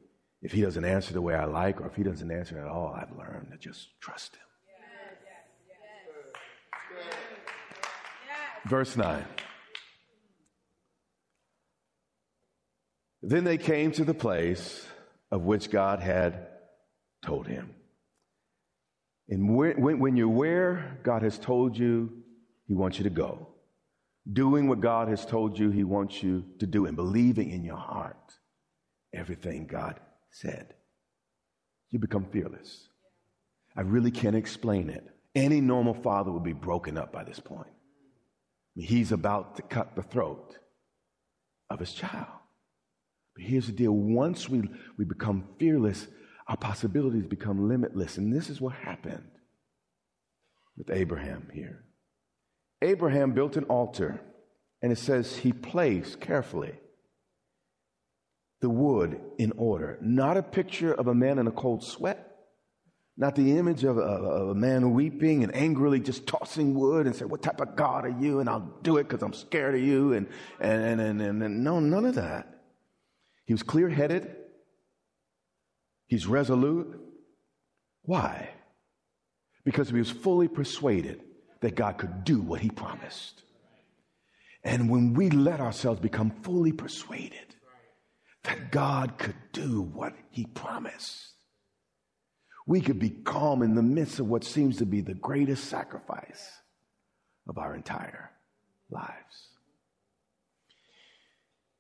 if 0.42 0.52
he 0.52 0.62
doesn't 0.62 0.86
answer 0.86 1.14
the 1.14 1.22
way 1.22 1.36
I 1.36 1.46
like, 1.46 1.82
or 1.82 1.88
if 1.88 1.96
he 1.96 2.04
doesn't 2.04 2.32
answer 2.32 2.60
at 2.60 2.68
all, 2.68 2.94
I've 2.96 3.16
learned 3.18 3.52
to 3.52 3.58
just 3.58 3.90
trust 4.00 4.36
him. 4.36 4.42
Verse 8.66 8.96
9. 8.96 9.26
Then 13.22 13.44
they 13.44 13.58
came 13.58 13.92
to 13.94 14.06
the 14.06 14.14
place 14.14 14.86
of 15.32 15.44
which 15.44 15.70
God 15.70 16.00
had 16.00 16.48
told 17.26 17.48
him. 17.48 17.74
And 19.28 19.56
when, 19.56 20.00
when, 20.00 20.18
you're 20.18 20.28
where 20.28 20.98
God 21.04 21.22
has 21.22 21.38
told 21.38 21.78
you 21.78 22.24
He 22.68 22.74
wants 22.74 22.98
you 22.98 23.04
to 23.04 23.12
go, 23.12 23.48
doing 24.32 24.68
what 24.68 24.80
God 24.80 25.08
has 25.08 25.26
told 25.26 25.60
you 25.60 25.70
He 25.70 25.84
wants 25.84 26.24
you 26.24 26.46
to 26.60 26.66
do, 26.66 26.88
and 26.88 26.96
believing 26.96 27.52
in 27.52 27.64
your 27.64 27.78
heart 27.78 28.18
everything 29.14 29.68
God 29.68 30.00
said, 30.32 30.74
you 31.90 32.00
become 32.00 32.26
fearless. 32.26 32.88
I 33.76 33.82
really 33.82 34.12
can't 34.12 34.36
explain 34.36 34.90
it. 34.90 35.06
Any 35.36 35.62
normal 35.62 35.94
father 35.94 36.32
would 36.32 36.44
be 36.44 36.54
broken 36.54 36.98
up 36.98 37.12
by 37.12 37.24
this 37.24 37.40
point. 37.40 37.68
I 37.70 38.80
mean, 38.80 38.88
he's 38.88 39.12
about 39.12 39.56
to 39.56 39.62
cut 39.62 39.96
the 39.96 40.04
throat 40.04 40.58
of 41.70 41.80
his 41.80 41.94
child. 41.94 42.28
But 43.36 43.46
here's 43.46 43.68
the 43.68 43.72
deal 43.72 43.92
once 43.92 44.50
we, 44.50 44.70
we 44.98 45.06
become 45.06 45.48
fearless, 45.58 46.08
our 46.48 46.58
possibilities 46.58 47.26
become 47.26 47.68
limitless. 47.70 48.18
And 48.18 48.34
this 48.34 48.50
is 48.50 48.60
what 48.60 48.74
happened 48.74 49.32
with 50.78 50.90
Abraham 50.90 51.48
here. 51.54 51.84
Abraham 52.82 53.34
built 53.34 53.58
an 53.58 53.66
altar, 53.66 54.22
and 54.82 54.92
it 54.92 54.98
says 54.98 55.38
he 55.38 55.52
placed 55.52 56.20
carefully 56.20 56.74
the 58.62 58.70
wood 58.70 59.20
in 59.38 59.54
order. 59.58 59.98
Not 60.02 60.38
a 60.38 60.44
picture 60.44 60.94
of 60.94 61.08
a 61.08 61.14
man 61.14 61.40
in 61.40 61.48
a 61.48 61.52
cold 61.52 61.84
sweat. 61.84 62.26
Not 63.18 63.36
the 63.36 63.58
image 63.58 63.84
of 63.84 63.98
a, 63.98 64.02
of 64.02 64.50
a 64.50 64.56
man 64.56 64.94
weeping 64.94 65.44
and 65.44 65.54
angrily 65.54 66.00
just 66.00 66.26
tossing 66.26 66.74
wood 66.74 67.06
and 67.06 67.14
say, 67.14 67.26
What 67.26 67.42
type 67.42 67.60
of 67.60 67.76
God 67.76 68.06
are 68.06 68.16
you? 68.18 68.40
And 68.40 68.50
I'll 68.50 68.74
do 68.82 68.98
it 68.98 69.10
because 69.10 69.22
I'm 69.22 69.34
scared 69.34 69.76
of 69.76 69.82
you. 69.82 70.14
And, 70.14 70.28
and, 70.62 71.02
and, 71.02 71.22
and, 71.22 71.44
and 71.44 71.64
no, 71.64 71.82
none 71.82 72.06
of 72.06 72.16
that. 72.16 72.62
He 73.46 73.54
was 73.54 73.64
clear 73.64 73.90
headed. 73.90 74.36
He's 76.08 76.28
resolute. 76.28 76.98
Why? 78.04 78.52
Because 79.66 79.90
he 79.90 79.98
was 79.98 80.10
fully 80.10 80.48
persuaded 80.48 81.22
that 81.60 81.76
God 81.76 81.98
could 81.98 82.24
do 82.24 82.40
what 82.40 82.62
he 82.62 82.70
promised. 82.70 83.44
And 84.64 84.90
when 84.90 85.14
we 85.14 85.30
let 85.30 85.60
ourselves 85.60 86.00
become 86.00 86.32
fully 86.42 86.72
persuaded, 86.72 87.56
that 88.44 88.72
God 88.72 89.18
could 89.18 89.36
do 89.52 89.82
what 89.82 90.14
he 90.30 90.46
promised. 90.46 91.34
We 92.66 92.82
could 92.82 93.00
be 93.00 93.10
calm 93.10 93.62
in 93.62 93.76
the 93.76 93.82
midst 93.82 94.20
of 94.20 94.28
what 94.28 94.44
seems 94.44 94.78
to 94.78 94.86
be 94.86 95.02
the 95.02 95.16
greatest 95.16 95.66
sacrifice 95.66 96.50
of 97.48 97.58
our 97.58 97.76
entire 97.76 98.32
lives. 98.92 99.50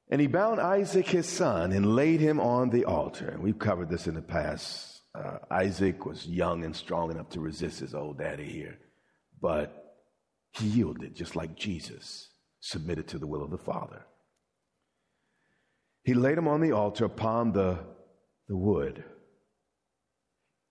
And 0.10 0.20
he 0.20 0.28
bound 0.28 0.60
Isaac, 0.60 1.08
his 1.08 1.28
son, 1.28 1.72
and 1.72 1.96
laid 1.96 2.20
him 2.20 2.40
on 2.40 2.72
the 2.72 2.86
altar. 2.86 3.30
And 3.30 3.44
we've 3.44 3.60
covered 3.60 3.90
this 3.90 4.08
in 4.08 4.16
the 4.16 4.22
past. 4.22 5.02
Uh, 5.14 5.38
Isaac 5.52 6.06
was 6.06 6.26
young 6.26 6.66
and 6.66 6.76
strong 6.76 7.12
enough 7.12 7.30
to 7.30 7.40
resist 7.40 7.80
his 7.80 7.94
old 7.94 8.18
daddy 8.18 8.50
here, 8.50 8.80
but 9.40 9.98
he 10.54 10.68
yielded 10.68 11.16
just 11.16 11.36
like 11.36 11.56
Jesus 11.56 12.30
submitted 12.60 13.08
to 13.10 13.20
the 13.20 13.28
will 13.28 13.44
of 13.44 13.52
the 13.52 13.58
Father. 13.58 14.06
He 16.04 16.14
laid 16.14 16.38
him 16.38 16.48
on 16.48 16.62
the 16.62 16.72
altar 16.72 17.06
upon 17.06 17.52
the, 17.52 17.80
the 18.48 18.58
wood. 18.58 19.04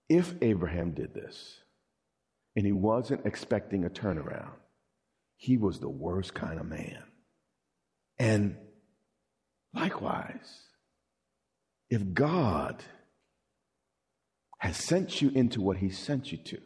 If 0.09 0.35
Abraham 0.41 0.93
did 0.93 1.15
this, 1.15 1.61
and 2.57 2.67
he 2.67 2.73
wasn't 2.73 3.25
expecting 3.25 3.85
a 3.85 3.91
turnaround, 3.91 4.57
he 5.37 5.57
was 5.57 5.79
the 5.79 5.89
worst 5.89 6.35
kind 6.35 6.59
of 6.59 6.67
man. 6.67 7.05
And 8.19 8.57
likewise, 9.73 10.65
if 11.89 12.13
God 12.13 12.83
has 14.59 14.77
sent 14.77 15.23
you 15.23 15.31
into 15.31 15.61
what 15.61 15.77
he 15.77 15.91
sent 15.91 16.33
you 16.33 16.39
to 16.39 16.59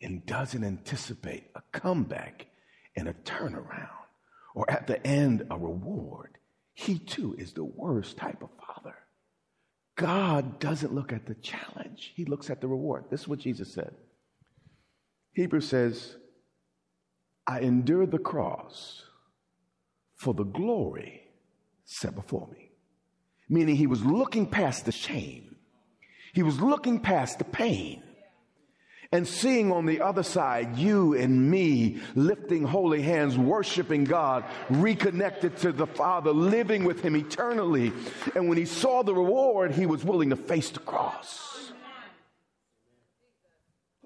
and 0.00 0.26
doesn't 0.26 0.64
anticipate 0.64 1.44
a 1.54 1.62
comeback 1.70 2.46
and 2.96 3.08
a 3.08 3.14
turnaround 3.14 3.88
or 4.54 4.68
at 4.68 4.88
the 4.88 5.06
end 5.06 5.46
a 5.48 5.56
reward, 5.56 6.38
he 6.74 6.98
too 6.98 7.34
is 7.38 7.52
the 7.52 7.64
worst 7.64 8.16
type 8.16 8.42
of 8.42 8.50
father. 8.66 8.94
God 9.94 10.58
doesn't 10.58 10.94
look 10.94 11.12
at 11.12 11.26
the 11.26 11.34
challenge, 11.34 12.12
he 12.16 12.24
looks 12.24 12.50
at 12.50 12.60
the 12.60 12.68
reward. 12.68 13.04
This 13.10 13.22
is 13.22 13.28
what 13.28 13.40
Jesus 13.40 13.72
said. 13.72 13.94
Hebrews 15.34 15.68
says, 15.68 16.16
I 17.46 17.60
endured 17.60 18.10
the 18.10 18.18
cross 18.18 19.04
for 20.14 20.34
the 20.34 20.44
glory 20.44 21.22
set 21.84 22.14
before 22.14 22.48
me. 22.52 22.70
Meaning 23.48 23.76
he 23.76 23.86
was 23.86 24.04
looking 24.04 24.46
past 24.46 24.84
the 24.84 24.92
shame, 24.92 25.56
he 26.32 26.42
was 26.42 26.60
looking 26.60 27.00
past 27.00 27.38
the 27.38 27.44
pain 27.44 28.02
and 29.12 29.28
seeing 29.28 29.70
on 29.70 29.84
the 29.84 30.00
other 30.00 30.22
side 30.22 30.78
you 30.78 31.14
and 31.14 31.50
me 31.50 32.00
lifting 32.14 32.64
holy 32.64 33.02
hands, 33.02 33.36
worshiping 33.36 34.04
God, 34.04 34.44
reconnected 34.70 35.58
to 35.58 35.70
the 35.70 35.86
Father, 35.86 36.32
living 36.32 36.84
with 36.84 37.02
Him 37.02 37.14
eternally. 37.14 37.92
And 38.34 38.48
when 38.48 38.56
he 38.56 38.64
saw 38.64 39.02
the 39.02 39.14
reward, 39.14 39.72
he 39.72 39.84
was 39.84 40.02
willing 40.02 40.30
to 40.30 40.36
face 40.36 40.70
the 40.70 40.80
cross. 40.80 41.72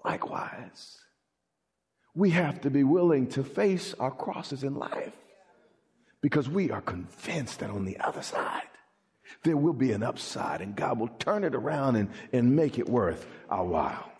Likewise, 0.05 0.99
we 2.15 2.31
have 2.31 2.61
to 2.63 2.71
be 2.71 2.85
willing 2.85 3.29
to 3.29 3.45
face 3.45 3.95
our 4.01 4.11
crosses 4.11 4.65
in 4.65 4.75
life 4.75 5.13
because 6.21 6.49
we 6.49 6.71
are 6.71 6.81
convinced 6.81 7.61
that 7.61 7.71
on 7.71 7.85
the 7.85 7.99
other 7.99 8.23
side, 8.23 8.63
there 9.43 9.57
will 9.57 9.73
be 9.73 9.93
an 9.93 10.03
upside 10.03 10.61
and 10.61 10.75
God 10.75 10.99
will 10.99 11.09
turn 11.09 11.45
it 11.45 11.55
around 11.55 11.97
and, 11.97 12.09
and 12.33 12.57
make 12.57 12.79
it 12.79 12.89
worth 12.89 13.27
our 13.51 13.65
while. 13.65 14.11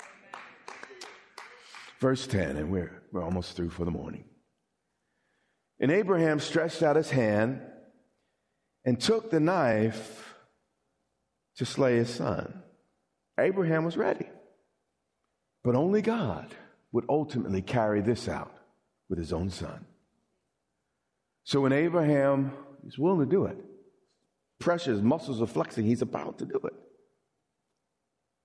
Verse 1.99 2.27
10, 2.27 2.57
and 2.57 2.71
we're, 2.71 3.03
we're 3.11 3.23
almost 3.23 3.57
through 3.57 3.71
for 3.71 3.85
the 3.85 3.91
morning. 3.91 4.25
And 5.81 5.91
Abraham 5.91 6.41
stretched 6.41 6.83
out 6.83 6.97
his 6.97 7.11
hand 7.11 7.61
and 8.85 9.01
took 9.01 9.31
the 9.31 9.41
knife 9.41 10.35
to 11.57 11.65
slay 11.65 11.97
his 11.97 12.11
son. 12.11 12.63
Abraham 13.39 13.85
was 13.85 13.97
ready. 13.97 14.27
But 15.65 15.75
only 15.75 16.03
God 16.03 16.55
would 16.93 17.07
ultimately 17.09 17.63
carry 17.63 18.01
this 18.01 18.29
out 18.29 18.55
with 19.09 19.19
his 19.19 19.33
own 19.33 19.51
son. 19.51 19.85
So 21.45 21.61
when 21.61 21.73
Abraham 21.73 22.53
is 22.87 22.99
willing 22.99 23.21
to 23.21 23.31
do 23.31 23.47
it, 23.47 23.57
pressure, 24.59 24.95
muscles 24.97 25.41
are 25.43 25.47
flexing, 25.47 25.87
he's 25.87 26.03
about 26.03 26.39
to 26.39 26.45
do 26.45 26.61
it. 26.65 26.75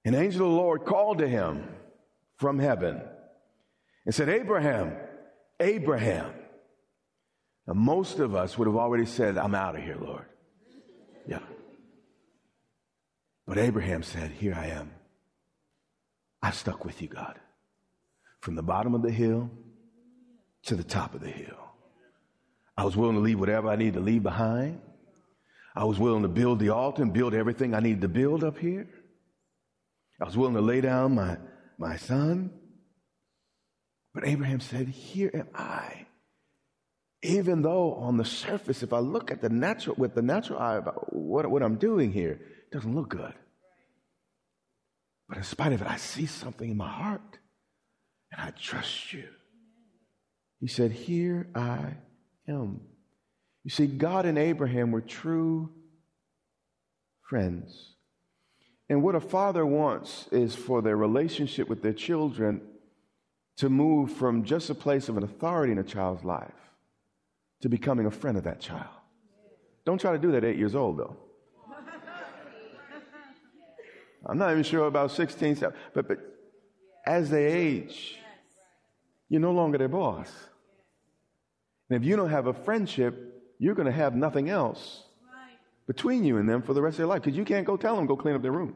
An 0.06 0.16
angel 0.16 0.46
of 0.46 0.52
the 0.52 0.58
Lord 0.58 0.86
called 0.86 1.20
to 1.20 1.28
him 1.28 1.68
from 2.38 2.58
heaven 2.60 3.02
and 4.06 4.14
said, 4.14 4.30
Abraham, 4.30 4.96
Abraham. 5.60 6.34
Now, 7.68 7.74
most 7.74 8.20
of 8.20 8.36
us 8.36 8.58
would 8.58 8.68
have 8.68 8.76
already 8.76 9.06
said, 9.06 9.38
I'm 9.38 9.56
out 9.56 9.76
of 9.76 9.84
here, 9.84 9.98
Lord. 10.00 10.26
Yeah. 11.28 11.40
But 13.46 13.58
Abraham 13.58 14.04
said, 14.04 14.32
Here 14.32 14.56
I 14.56 14.68
am. 14.68 14.92
I 16.42 16.52
stuck 16.52 16.84
with 16.84 17.02
you, 17.02 17.08
God. 17.08 17.40
From 18.40 18.56
the 18.56 18.64
bottom 18.64 18.96
of 18.96 19.04
the 19.04 19.12
hill 19.12 19.52
to 20.64 20.76
the 20.76 20.84
top 20.84 21.14
of 21.14 21.22
the 21.22 21.30
hill. 21.30 21.58
I 22.78 22.84
was 22.84 22.98
willing 22.98 23.16
to 23.16 23.22
leave 23.22 23.40
whatever 23.40 23.68
I 23.68 23.76
needed 23.76 23.96
to 23.96 24.00
leave 24.00 24.24
behind. 24.24 24.82
I 25.76 25.84
was 25.84 26.00
willing 26.00 26.24
to 26.24 26.28
build 26.28 26.60
the 26.60 26.70
altar 26.70 27.04
and 27.04 27.14
build 27.14 27.34
everything 27.34 27.74
I 27.74 27.80
needed 27.80 28.02
to 28.02 28.08
build 28.08 28.44
up 28.44 28.58
here. 28.58 28.88
I 30.20 30.26
was 30.26 30.36
willing 30.36 30.56
to 30.56 30.62
lay 30.62 30.82
down 30.82 31.16
my, 31.16 31.38
my 31.78 31.98
son. 31.98 32.52
But 34.14 34.28
Abraham 34.28 34.60
said, 34.60 34.88
Here 34.88 35.32
am 35.34 35.48
I. 35.56 36.06
Even 37.24 37.62
though 37.62 37.94
on 37.94 38.18
the 38.18 38.26
surface, 38.26 38.82
if 38.84 38.94
I 38.94 39.00
look 39.00 39.32
at 39.32 39.42
the 39.42 39.50
natural, 39.50 39.96
with 39.98 40.16
the 40.16 40.22
natural 40.22 40.60
eye 40.60 40.78
about 40.78 41.14
what, 41.14 41.50
what 41.50 41.62
I'm 41.62 41.76
doing 41.76 42.12
here, 42.12 42.32
it 42.32 42.72
doesn't 42.72 42.96
look 42.96 43.10
good. 43.10 43.34
But 45.30 45.38
in 45.38 45.44
spite 45.44 45.72
of 45.72 45.82
it, 45.82 45.88
I 45.88 45.98
see 45.98 46.26
something 46.26 46.72
in 46.72 46.78
my 46.78 46.90
heart 46.90 47.40
and 48.32 48.42
I 48.42 48.52
trust 48.52 49.14
you. 49.14 49.28
He 50.60 50.68
said, 50.68 50.92
Here 50.92 51.48
I 51.56 51.96
am. 52.48 52.82
You 53.64 53.70
see, 53.70 53.88
God 53.88 54.26
and 54.26 54.38
Abraham 54.38 54.92
were 54.92 55.02
true 55.02 55.70
friends. 57.30 57.94
And 58.90 59.04
what 59.04 59.16
a 59.16 59.22
father 59.22 59.66
wants 59.66 60.28
is 60.32 60.56
for 60.56 60.82
their 60.82 60.98
relationship 60.98 61.70
with 61.70 61.82
their 61.82 61.94
children 61.94 62.62
to 63.58 63.70
move 63.70 64.12
from 64.12 64.44
just 64.44 64.70
a 64.70 64.76
place 64.76 65.10
of 65.10 65.18
an 65.18 65.24
authority 65.24 65.72
in 65.72 65.78
a 65.78 65.84
child's 65.84 66.24
life 66.24 66.52
to 67.62 67.70
becoming 67.70 68.06
a 68.06 68.12
friend 68.12 68.38
of 68.38 68.44
that 68.44 68.60
child. 68.60 68.90
Don't 69.86 70.00
try 70.00 70.12
to 70.12 70.18
do 70.18 70.32
that 70.32 70.44
at 70.44 70.46
eight 70.46 70.58
years 70.58 70.76
old, 70.76 70.98
though. 70.98 71.18
I'm 74.26 74.38
not 74.38 74.52
even 74.52 74.64
sure 74.64 74.88
about 74.88 75.12
16, 75.12 75.58
but, 75.94 76.08
but 76.08 76.20
as 77.06 77.30
they 77.30 77.46
age, 77.46 78.18
you're 79.30 79.42
no 79.42 79.52
longer 79.52 79.78
their 79.78 79.88
boss. 79.88 80.30
And 81.90 82.02
if 82.02 82.08
you 82.08 82.16
don't 82.16 82.30
have 82.30 82.48
a 82.48 82.54
friendship, 82.54 83.44
you're 83.60 83.76
going 83.76 83.88
to 83.88 83.92
have 83.92 84.16
nothing 84.16 84.50
else 84.50 85.04
between 85.88 86.24
you 86.24 86.38
and 86.38 86.48
them 86.48 86.62
for 86.62 86.74
the 86.74 86.82
rest 86.82 86.96
of 86.96 86.98
their 87.00 87.08
life 87.08 87.24
because 87.24 87.38
you 87.38 87.46
can't 87.46 87.66
go 87.66 87.76
tell 87.78 87.96
them, 87.96 88.06
go 88.06 88.16
clean 88.16 88.36
up 88.36 88.42
their 88.42 88.52
room. 88.52 88.74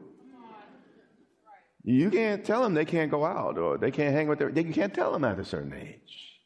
You 1.88 2.10
can't 2.10 2.44
tell 2.44 2.64
them 2.64 2.74
they 2.74 2.84
can't 2.84 3.12
go 3.12 3.24
out 3.24 3.58
or 3.58 3.78
they 3.78 3.92
can't 3.92 4.12
hang 4.12 4.26
with 4.26 4.40
their, 4.40 4.50
you 4.50 4.72
can't 4.72 4.92
tell 4.92 5.12
them 5.12 5.24
at 5.24 5.38
a 5.38 5.44
certain 5.44 5.72
age. 5.72 6.40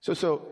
So, 0.00 0.14
so 0.14 0.46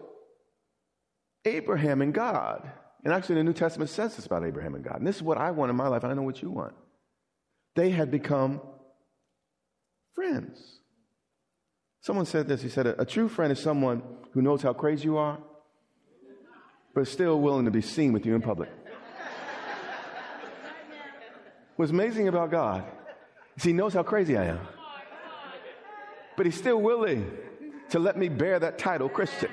Abraham 1.44 2.02
and 2.02 2.12
God, 2.12 2.68
and 3.04 3.14
actually 3.14 3.36
the 3.36 3.44
New 3.44 3.52
Testament 3.52 3.90
says 3.90 4.16
this 4.16 4.26
about 4.26 4.44
Abraham 4.44 4.74
and 4.74 4.82
God, 4.82 4.96
and 4.96 5.06
this 5.06 5.14
is 5.16 5.22
what 5.22 5.38
I 5.38 5.52
want 5.52 5.70
in 5.70 5.76
my 5.76 5.86
life, 5.86 6.02
and 6.02 6.10
I 6.10 6.16
know 6.16 6.22
what 6.22 6.42
you 6.42 6.50
want. 6.50 6.74
They 7.76 7.90
had 7.90 8.10
become 8.10 8.60
friends. 10.16 10.80
Someone 12.00 12.26
said 12.26 12.48
this, 12.48 12.60
he 12.60 12.68
said, 12.68 12.88
a, 12.88 13.02
a 13.02 13.06
true 13.06 13.28
friend 13.28 13.52
is 13.52 13.60
someone 13.60 14.02
who 14.32 14.42
knows 14.42 14.62
how 14.62 14.72
crazy 14.72 15.04
you 15.04 15.16
are, 15.16 15.38
but 16.92 17.06
still 17.06 17.40
willing 17.40 17.66
to 17.66 17.70
be 17.70 17.82
seen 17.82 18.12
with 18.12 18.26
you 18.26 18.34
in 18.34 18.42
public. 18.42 18.68
What's 21.76 21.92
amazing 21.92 22.26
about 22.26 22.50
God 22.50 22.84
he 23.60 23.72
knows 23.72 23.94
how 23.94 24.02
crazy 24.02 24.36
I 24.36 24.44
am. 24.46 24.60
But 26.36 26.46
he's 26.46 26.56
still 26.56 26.80
willing 26.80 27.30
to 27.90 27.98
let 27.98 28.16
me 28.16 28.28
bear 28.28 28.58
that 28.58 28.78
title, 28.78 29.08
Christian. 29.08 29.50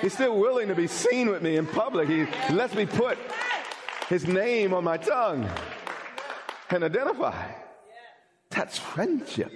He's 0.00 0.12
still 0.12 0.38
willing 0.38 0.68
to 0.68 0.74
be 0.74 0.86
seen 0.86 1.28
with 1.28 1.42
me 1.42 1.56
in 1.56 1.66
public. 1.66 2.08
He 2.08 2.26
lets 2.52 2.74
me 2.74 2.86
put 2.86 3.18
his 4.08 4.26
name 4.26 4.72
on 4.72 4.84
my 4.84 4.96
tongue 4.96 5.48
and 6.70 6.84
identify. 6.84 7.50
That's 8.50 8.78
friendship. 8.78 9.52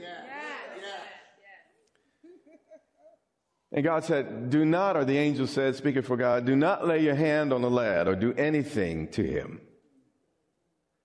And 3.73 3.85
God 3.85 4.05
said, 4.05 4.51
Do 4.51 4.65
not, 4.65 4.97
or 4.97 5.05
the 5.05 5.17
angel 5.17 5.47
said, 5.47 5.77
speaking 5.77 6.03
for 6.03 6.17
God, 6.17 6.45
do 6.45 6.57
not 6.57 6.87
lay 6.87 7.05
your 7.05 7.15
hand 7.15 7.53
on 7.53 7.63
the 7.63 7.71
lad 7.71 8.09
or 8.09 8.17
do 8.17 8.33
anything 8.33 9.07
to 9.09 9.23
him. 9.23 9.61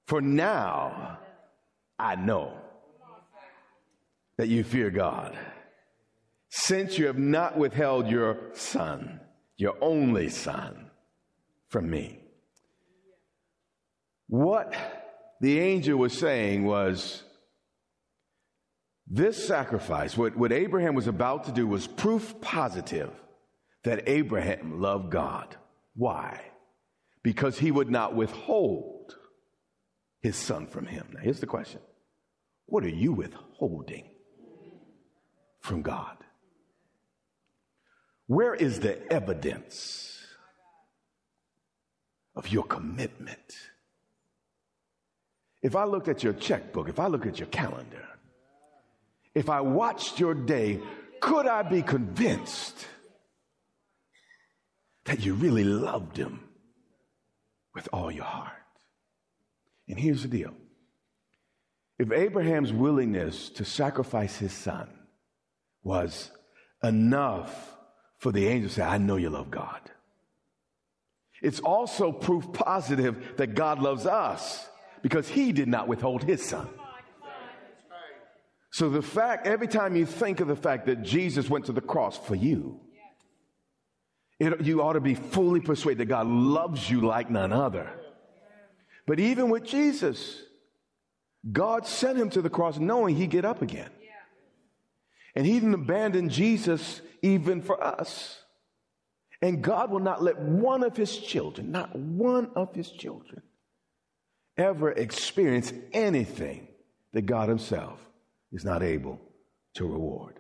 For 0.08 0.22
now 0.22 1.20
I 1.98 2.16
know 2.16 2.54
that 4.38 4.50
you 4.50 4.64
fear 4.64 4.90
God, 4.90 5.38
since 6.50 6.98
you 6.98 7.08
have 7.08 7.18
not 7.18 7.58
withheld 7.58 8.08
your 8.08 8.50
son, 8.54 9.22
your 9.58 9.76
only 9.82 10.30
son, 10.30 10.92
from 11.70 11.90
me. 11.90 12.20
What 14.28 14.76
the 15.42 15.60
angel 15.60 15.98
was 15.98 16.18
saying 16.18 16.66
was, 16.66 17.24
This 19.08 19.46
sacrifice, 19.46 20.18
what, 20.18 20.36
what 20.36 20.52
Abraham 20.52 20.96
was 20.96 21.08
about 21.08 21.46
to 21.46 21.52
do, 21.52 21.68
was 21.68 21.88
proof 21.88 22.40
positive 22.42 23.12
that 23.84 24.10
Abraham 24.10 24.82
loved 24.82 25.12
God. 25.12 25.56
Why? 25.96 26.42
Because 27.24 27.60
he 27.60 27.72
would 27.72 27.90
not 27.90 28.16
withhold 28.16 28.95
his 30.26 30.36
son 30.36 30.66
from 30.66 30.88
him. 30.88 31.06
Now, 31.14 31.20
here's 31.22 31.40
the 31.40 31.46
question 31.46 31.82
What 32.66 32.84
are 32.84 32.90
you 32.90 33.14
withholding 33.14 34.10
from 35.62 35.84
God? 35.84 36.18
Where 38.26 38.56
is 38.56 38.80
the 38.80 38.96
evidence 39.14 40.18
of 42.36 42.48
your 42.48 42.64
commitment? 42.64 43.56
If 45.62 45.76
I 45.76 45.84
looked 45.84 46.08
at 46.08 46.24
your 46.24 46.34
checkbook, 46.34 46.90
if 46.90 47.00
I 47.00 47.06
look 47.06 47.28
at 47.28 47.38
your 47.40 47.48
calendar, 47.50 48.08
if 49.36 49.48
I 49.48 49.62
watched 49.62 50.20
your 50.20 50.34
day, 50.34 50.80
could 51.22 51.46
I 51.46 51.62
be 51.62 51.84
convinced 51.84 52.88
that 55.06 55.24
you 55.24 55.36
really 55.36 55.64
loved 55.64 56.18
him 56.18 56.40
with 57.76 57.88
all 57.94 58.12
your 58.12 58.26
heart? 58.26 58.65
And 59.88 60.00
here's 60.00 60.24
the 60.24 60.28
deal 60.28 60.54
if 61.98 62.12
Abraham's 62.12 62.74
willingness 62.74 63.50
to 63.52 63.66
sacrifice 63.66 64.38
his 64.38 64.52
son 64.52 64.90
was 65.84 66.32
enough 66.84 67.76
for 68.18 68.32
the 68.32 68.48
angel 68.48 68.70
to 68.70 68.76
say, 68.76 68.82
I 68.82 68.98
know 68.98 69.16
you 69.16 69.30
love 69.30 69.52
God, 69.52 69.80
it's 71.42 71.60
also 71.60 72.12
proof 72.12 72.52
positive 72.54 73.38
that 73.38 73.56
God 73.56 73.80
loves 73.80 74.06
us 74.06 74.68
because 75.02 75.28
he 75.28 75.52
did 75.52 75.68
not 75.68 75.88
withhold 75.88 76.24
his 76.24 76.44
son. 76.44 76.68
So 78.72 78.90
the 78.90 79.02
fact, 79.02 79.48
every 79.48 79.68
time 79.68 79.96
you 79.96 80.06
think 80.06 80.42
of 80.42 80.50
the 80.50 80.56
fact 80.56 80.88
that 80.88 81.02
Jesus 81.02 81.50
went 81.50 81.68
to 81.68 81.72
the 81.72 81.80
cross 81.80 82.18
for 82.18 82.36
you, 82.36 82.82
it, 84.38 84.62
you 84.62 84.82
ought 84.82 84.94
to 84.94 85.00
be 85.00 85.16
fully 85.16 85.62
persuaded 85.62 86.00
that 86.00 86.06
God 86.08 86.28
loves 86.28 86.90
you 86.90 87.00
like 87.00 87.30
none 87.30 87.54
other. 87.54 87.90
But 89.06 89.20
even 89.20 89.50
with 89.50 89.64
Jesus, 89.64 90.42
God 91.52 91.86
sent 91.86 92.18
him 92.18 92.30
to 92.32 92.42
the 92.42 92.50
cross 92.50 92.80
knowing 92.80 93.16
he'd 93.16 93.30
get 93.30 93.46
up 93.46 93.62
again. 93.62 93.90
And 95.36 95.46
he 95.46 95.54
didn't 95.54 95.74
abandon 95.74 96.30
Jesus 96.30 97.02
even 97.22 97.62
for 97.62 97.84
us. 97.84 98.42
And 99.42 99.62
God 99.62 99.92
will 99.92 100.00
not 100.00 100.24
let 100.24 100.40
one 100.40 100.84
of 100.84 100.96
his 100.96 101.18
children, 101.18 101.72
not 101.72 101.96
one 101.96 102.50
of 102.56 102.74
his 102.74 102.90
children, 102.90 103.42
ever 104.58 104.92
experience 104.92 105.74
anything 105.92 106.68
that 107.14 107.26
God 107.26 107.50
himself 107.50 108.00
is 108.52 108.64
not 108.64 108.82
able 108.82 109.20
to 109.76 109.86
reward. 109.86 110.40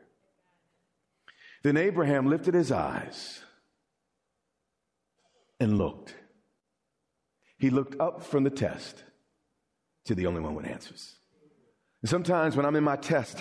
Then 1.62 1.78
Abraham 1.78 2.28
lifted 2.28 2.54
his 2.54 2.72
eyes 2.72 3.42
and 5.60 5.78
looked. 5.78 6.16
He 7.66 7.72
looked 7.72 8.00
up 8.00 8.22
from 8.22 8.44
the 8.44 8.52
test 8.52 9.04
to 10.06 10.14
the 10.14 10.28
only 10.28 10.40
one 10.40 10.54
with 10.54 10.68
answers. 10.68 11.16
And 12.04 12.08
sometimes 12.08 12.56
when 12.56 12.64
I'm 12.64 12.76
in 12.76 12.84
my 12.84 12.96
test, 12.96 13.40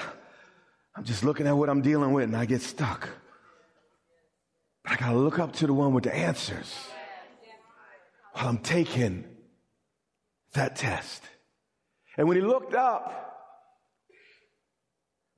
I'm 0.97 1.05
just 1.05 1.25
looking 1.25 1.47
at 1.47 1.55
what 1.55 1.69
I'm 1.69 1.83
dealing 1.83 2.15
with 2.15 2.25
and 2.25 2.35
I 2.35 2.47
get 2.47 2.63
stuck. 2.63 3.07
But 4.83 4.93
I 4.93 4.97
got 4.97 5.11
to 5.11 5.19
look 5.19 5.39
up 5.39 5.53
to 5.57 5.67
the 5.67 5.75
one 5.75 5.93
with 5.93 6.05
the 6.05 6.15
answers 6.15 6.75
while 8.33 8.49
I'm 8.49 8.57
taking 8.57 9.27
that 10.55 10.77
test. 10.77 11.23
And 12.17 12.27
when 12.27 12.39
he 12.39 12.43
looked 12.43 12.75
up, 12.75 13.37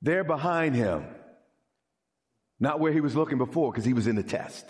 there 0.01 0.23
behind 0.23 0.77
him, 0.77 1.07
not 2.61 2.79
where 2.79 2.93
he 2.93 3.01
was 3.01 3.17
looking 3.17 3.39
before 3.39 3.73
because 3.73 3.85
he 3.85 3.95
was 3.95 4.07
in 4.07 4.15
the 4.15 4.23
test. 4.23 4.65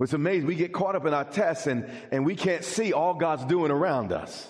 It's 0.00 0.12
amazing. 0.12 0.46
We 0.46 0.54
get 0.54 0.72
caught 0.72 0.94
up 0.94 1.06
in 1.06 1.14
our 1.14 1.24
tests 1.24 1.66
and, 1.66 1.90
and 2.12 2.24
we 2.24 2.36
can't 2.36 2.64
see 2.64 2.92
all 2.92 3.14
God's 3.14 3.44
doing 3.44 3.70
around 3.70 4.12
us. 4.12 4.48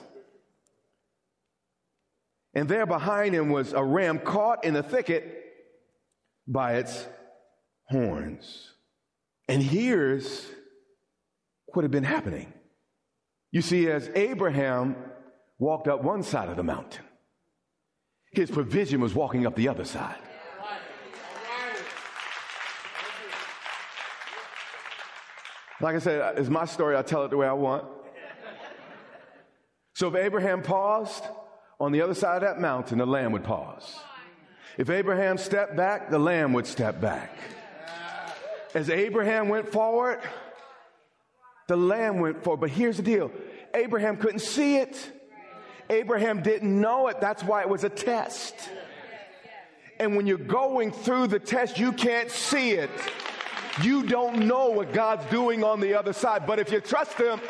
And 2.54 2.68
there 2.68 2.86
behind 2.86 3.34
him 3.34 3.50
was 3.50 3.72
a 3.72 3.82
ram 3.82 4.18
caught 4.18 4.64
in 4.64 4.74
the 4.74 4.82
thicket 4.82 5.44
by 6.46 6.76
its 6.76 7.06
horns. 7.84 8.72
And 9.48 9.62
here's 9.62 10.46
what 11.72 11.82
had 11.82 11.90
been 11.90 12.04
happening. 12.04 12.52
You 13.50 13.62
see, 13.62 13.90
as 13.90 14.10
Abraham 14.14 14.96
walked 15.58 15.88
up 15.88 16.02
one 16.02 16.22
side 16.22 16.48
of 16.48 16.56
the 16.56 16.62
mountain, 16.62 17.04
his 18.32 18.50
provision 18.50 19.00
was 19.00 19.14
walking 19.14 19.46
up 19.46 19.56
the 19.56 19.68
other 19.68 19.84
side. 19.84 20.18
Like 25.80 25.94
I 25.94 25.98
said, 25.98 26.38
it's 26.38 26.48
my 26.48 26.64
story. 26.64 26.96
I 26.96 27.02
tell 27.02 27.24
it 27.24 27.30
the 27.30 27.36
way 27.36 27.46
I 27.46 27.52
want. 27.52 27.84
So 29.94 30.08
if 30.08 30.14
Abraham 30.14 30.62
paused 30.62 31.24
on 31.80 31.92
the 31.92 32.02
other 32.02 32.14
side 32.14 32.36
of 32.36 32.42
that 32.42 32.60
mountain, 32.60 32.98
the 32.98 33.06
lamb 33.06 33.32
would 33.32 33.44
pause. 33.44 33.98
If 34.76 34.90
Abraham 34.90 35.38
stepped 35.38 35.76
back, 35.76 36.10
the 36.10 36.18
lamb 36.18 36.52
would 36.52 36.66
step 36.66 37.00
back. 37.00 37.36
As 38.74 38.90
Abraham 38.90 39.48
went 39.48 39.68
forward, 39.68 40.20
the 41.68 41.76
lamb 41.76 42.20
went 42.20 42.44
forward. 42.44 42.60
But 42.60 42.70
here's 42.70 42.96
the 42.96 43.02
deal 43.02 43.30
Abraham 43.74 44.16
couldn't 44.16 44.40
see 44.40 44.76
it. 44.76 45.12
Abraham 45.90 46.42
didn't 46.42 46.80
know 46.80 47.08
it. 47.08 47.20
That's 47.20 47.42
why 47.42 47.62
it 47.62 47.68
was 47.68 47.82
a 47.84 47.88
test. 47.88 48.54
And 49.98 50.16
when 50.16 50.26
you're 50.26 50.38
going 50.38 50.92
through 50.92 51.28
the 51.28 51.38
test, 51.38 51.78
you 51.78 51.92
can't 51.92 52.30
see 52.30 52.72
it. 52.72 52.90
You 53.82 54.02
don't 54.02 54.46
know 54.46 54.70
what 54.70 54.92
God's 54.92 55.24
doing 55.30 55.62
on 55.62 55.80
the 55.80 55.94
other 55.94 56.12
side. 56.12 56.46
But 56.46 56.58
if 56.58 56.72
you 56.72 56.80
trust 56.80 57.14
Him, 57.14 57.40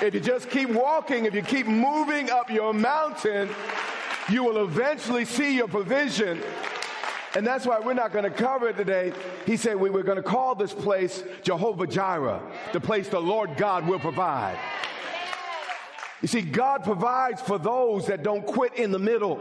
if 0.00 0.14
you 0.14 0.20
just 0.20 0.48
keep 0.48 0.70
walking, 0.70 1.26
if 1.26 1.34
you 1.34 1.42
keep 1.42 1.66
moving 1.66 2.30
up 2.30 2.50
your 2.50 2.72
mountain, 2.72 3.50
you 4.30 4.44
will 4.44 4.64
eventually 4.64 5.24
see 5.24 5.54
your 5.54 5.68
provision. 5.68 6.40
And 7.34 7.46
that's 7.46 7.66
why 7.66 7.80
we're 7.80 7.94
not 7.94 8.12
going 8.12 8.24
to 8.24 8.30
cover 8.30 8.68
it 8.68 8.76
today. 8.76 9.12
He 9.44 9.56
said 9.56 9.76
we 9.76 9.90
were 9.90 10.04
going 10.04 10.16
to 10.16 10.22
call 10.22 10.54
this 10.54 10.72
place 10.72 11.22
Jehovah 11.42 11.86
Jireh, 11.86 12.40
the 12.72 12.80
place 12.80 13.08
the 13.08 13.20
Lord 13.20 13.56
God 13.56 13.86
will 13.86 13.98
provide. 13.98 14.58
You 16.22 16.28
see, 16.28 16.40
God 16.40 16.84
provides 16.84 17.42
for 17.42 17.58
those 17.58 18.06
that 18.06 18.22
don't 18.22 18.46
quit 18.46 18.76
in 18.76 18.92
the 18.92 18.98
middle. 18.98 19.38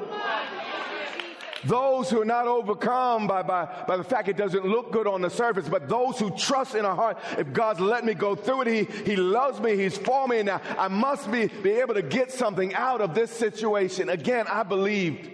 Those 1.66 2.10
who 2.10 2.22
are 2.22 2.26
not 2.26 2.48
overcome 2.48 3.28
by, 3.28 3.42
by, 3.42 3.86
by 3.88 3.98
the 3.98 4.04
fact 4.04 4.28
it 4.28 4.38
doesn't 4.38 4.66
look 4.66 4.92
good 4.92 5.08
on 5.08 5.22
the 5.22 5.30
surface, 5.30 5.70
but 5.70 5.88
those 5.88 6.20
who 6.20 6.32
trust 6.32 6.76
in 6.76 6.86
our 6.86 6.96
heart, 6.96 7.18
if 7.38 7.54
God's 7.54 7.80
let 7.80 8.04
me 8.04 8.14
go 8.14 8.36
through 8.36 8.64
it, 8.64 8.68
He, 8.68 8.84
he 9.04 9.16
loves 9.16 9.60
me, 9.60 9.78
He's 9.78 9.98
for 9.98 10.28
me, 10.28 10.40
and 10.40 10.50
I, 10.50 10.60
I 10.78 10.88
must 10.88 11.32
be, 11.32 11.48
be 11.48 11.72
able 11.72 11.94
to 11.94 12.02
get 12.02 12.32
something 12.32 12.74
out 12.74 13.02
of 13.02 13.16
this 13.16 13.32
situation. 13.32 14.10
Again, 14.10 14.46
I 14.50 14.64
believed 14.64 15.30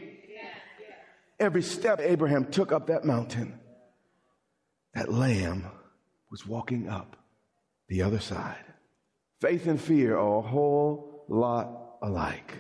every 1.39 1.63
step 1.63 1.99
Abraham 1.99 2.45
took 2.45 2.71
up 2.71 2.87
that 2.87 3.05
mountain, 3.05 3.59
that 4.93 5.11
lamb 5.11 5.65
was 6.29 6.45
walking 6.45 6.89
up 6.89 7.15
the 7.87 8.03
other 8.03 8.19
side. 8.19 8.63
Faith 9.41 9.67
and 9.67 9.81
fear 9.81 10.17
are 10.17 10.39
a 10.39 10.41
whole 10.41 11.25
lot 11.27 11.97
alike. 12.01 12.53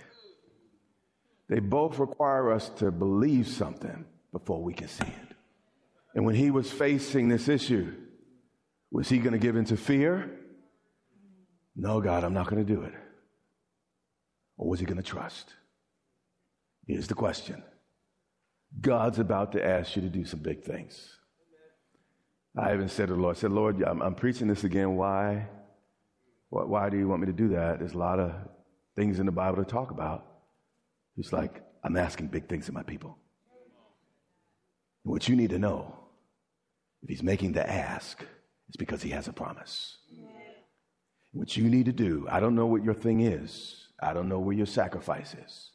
They 1.49 1.59
both 1.59 1.97
require 1.97 2.51
us 2.51 2.69
to 2.77 2.91
believe 2.91 3.47
something 3.47 4.05
before 4.31 4.63
we 4.63 4.73
can 4.73 4.87
see 4.87 5.07
it. 5.07 5.35
And 6.13 6.25
when 6.25 6.35
he 6.35 6.51
was 6.51 6.71
facing 6.71 7.27
this 7.27 7.47
issue, 7.49 7.91
was 8.91 9.09
he 9.09 9.17
going 9.17 9.33
to 9.33 9.39
give 9.39 9.55
into 9.55 9.75
fear? 9.75 10.29
No, 11.75 12.01
God, 12.01 12.23
I'm 12.23 12.33
not 12.33 12.47
going 12.47 12.63
to 12.63 12.73
do 12.73 12.83
it. 12.83 12.93
Or 14.57 14.69
was 14.69 14.79
he 14.79 14.85
going 14.85 14.97
to 14.97 15.03
trust? 15.03 15.53
Here's 16.85 17.07
the 17.07 17.15
question 17.15 17.63
God's 18.79 19.17
about 19.19 19.51
to 19.53 19.65
ask 19.65 19.95
you 19.95 20.01
to 20.03 20.09
do 20.09 20.25
some 20.25 20.39
big 20.39 20.63
things. 20.63 21.17
I 22.57 22.73
even 22.73 22.89
said 22.89 23.07
to 23.07 23.13
the 23.13 23.19
Lord, 23.19 23.37
I 23.37 23.39
said, 23.39 23.51
Lord, 23.51 23.81
I'm, 23.81 24.01
I'm 24.01 24.15
preaching 24.15 24.47
this 24.47 24.63
again. 24.63 24.95
Why? 24.95 25.47
Why 26.49 26.89
do 26.89 26.97
you 26.97 27.07
want 27.07 27.21
me 27.21 27.27
to 27.27 27.33
do 27.33 27.49
that? 27.49 27.79
There's 27.79 27.93
a 27.93 27.97
lot 27.97 28.19
of 28.19 28.33
things 28.95 29.19
in 29.19 29.25
the 29.25 29.31
Bible 29.31 29.63
to 29.63 29.69
talk 29.69 29.91
about. 29.91 30.28
He's 31.15 31.33
like, 31.33 31.63
I'm 31.83 31.97
asking 31.97 32.27
big 32.27 32.47
things 32.47 32.67
of 32.67 32.73
my 32.73 32.83
people. 32.83 33.17
And 35.03 35.11
what 35.11 35.27
you 35.27 35.35
need 35.35 35.49
to 35.51 35.59
know, 35.59 35.95
if 37.01 37.09
he's 37.09 37.23
making 37.23 37.53
the 37.53 37.69
ask, 37.69 38.23
it's 38.67 38.77
because 38.77 39.01
he 39.01 39.09
has 39.09 39.27
a 39.27 39.33
promise. 39.33 39.97
What 41.31 41.55
you 41.55 41.69
need 41.69 41.85
to 41.85 41.91
do, 41.91 42.27
I 42.29 42.39
don't 42.39 42.55
know 42.55 42.65
what 42.65 42.83
your 42.83 42.93
thing 42.93 43.21
is. 43.21 43.87
I 44.01 44.13
don't 44.13 44.29
know 44.29 44.39
where 44.39 44.55
your 44.55 44.65
sacrifice 44.65 45.35
is. 45.45 45.71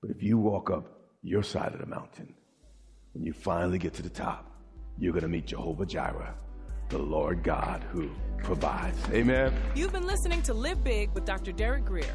But 0.00 0.10
if 0.10 0.22
you 0.22 0.38
walk 0.38 0.70
up 0.70 0.86
your 1.22 1.42
side 1.42 1.72
of 1.72 1.80
the 1.80 1.86
mountain, 1.86 2.34
when 3.12 3.24
you 3.24 3.32
finally 3.32 3.78
get 3.78 3.92
to 3.94 4.02
the 4.02 4.10
top, 4.10 4.50
you're 4.98 5.12
going 5.12 5.22
to 5.22 5.28
meet 5.28 5.46
Jehovah 5.46 5.86
Jireh, 5.86 6.34
the 6.88 6.98
Lord 6.98 7.42
God 7.42 7.84
who 7.90 8.10
provides. 8.38 8.98
Amen. 9.10 9.52
You've 9.74 9.92
been 9.92 10.06
listening 10.06 10.42
to 10.42 10.54
Live 10.54 10.82
Big 10.84 11.10
with 11.12 11.24
Dr. 11.24 11.52
Derek 11.52 11.84
Grier. 11.84 12.14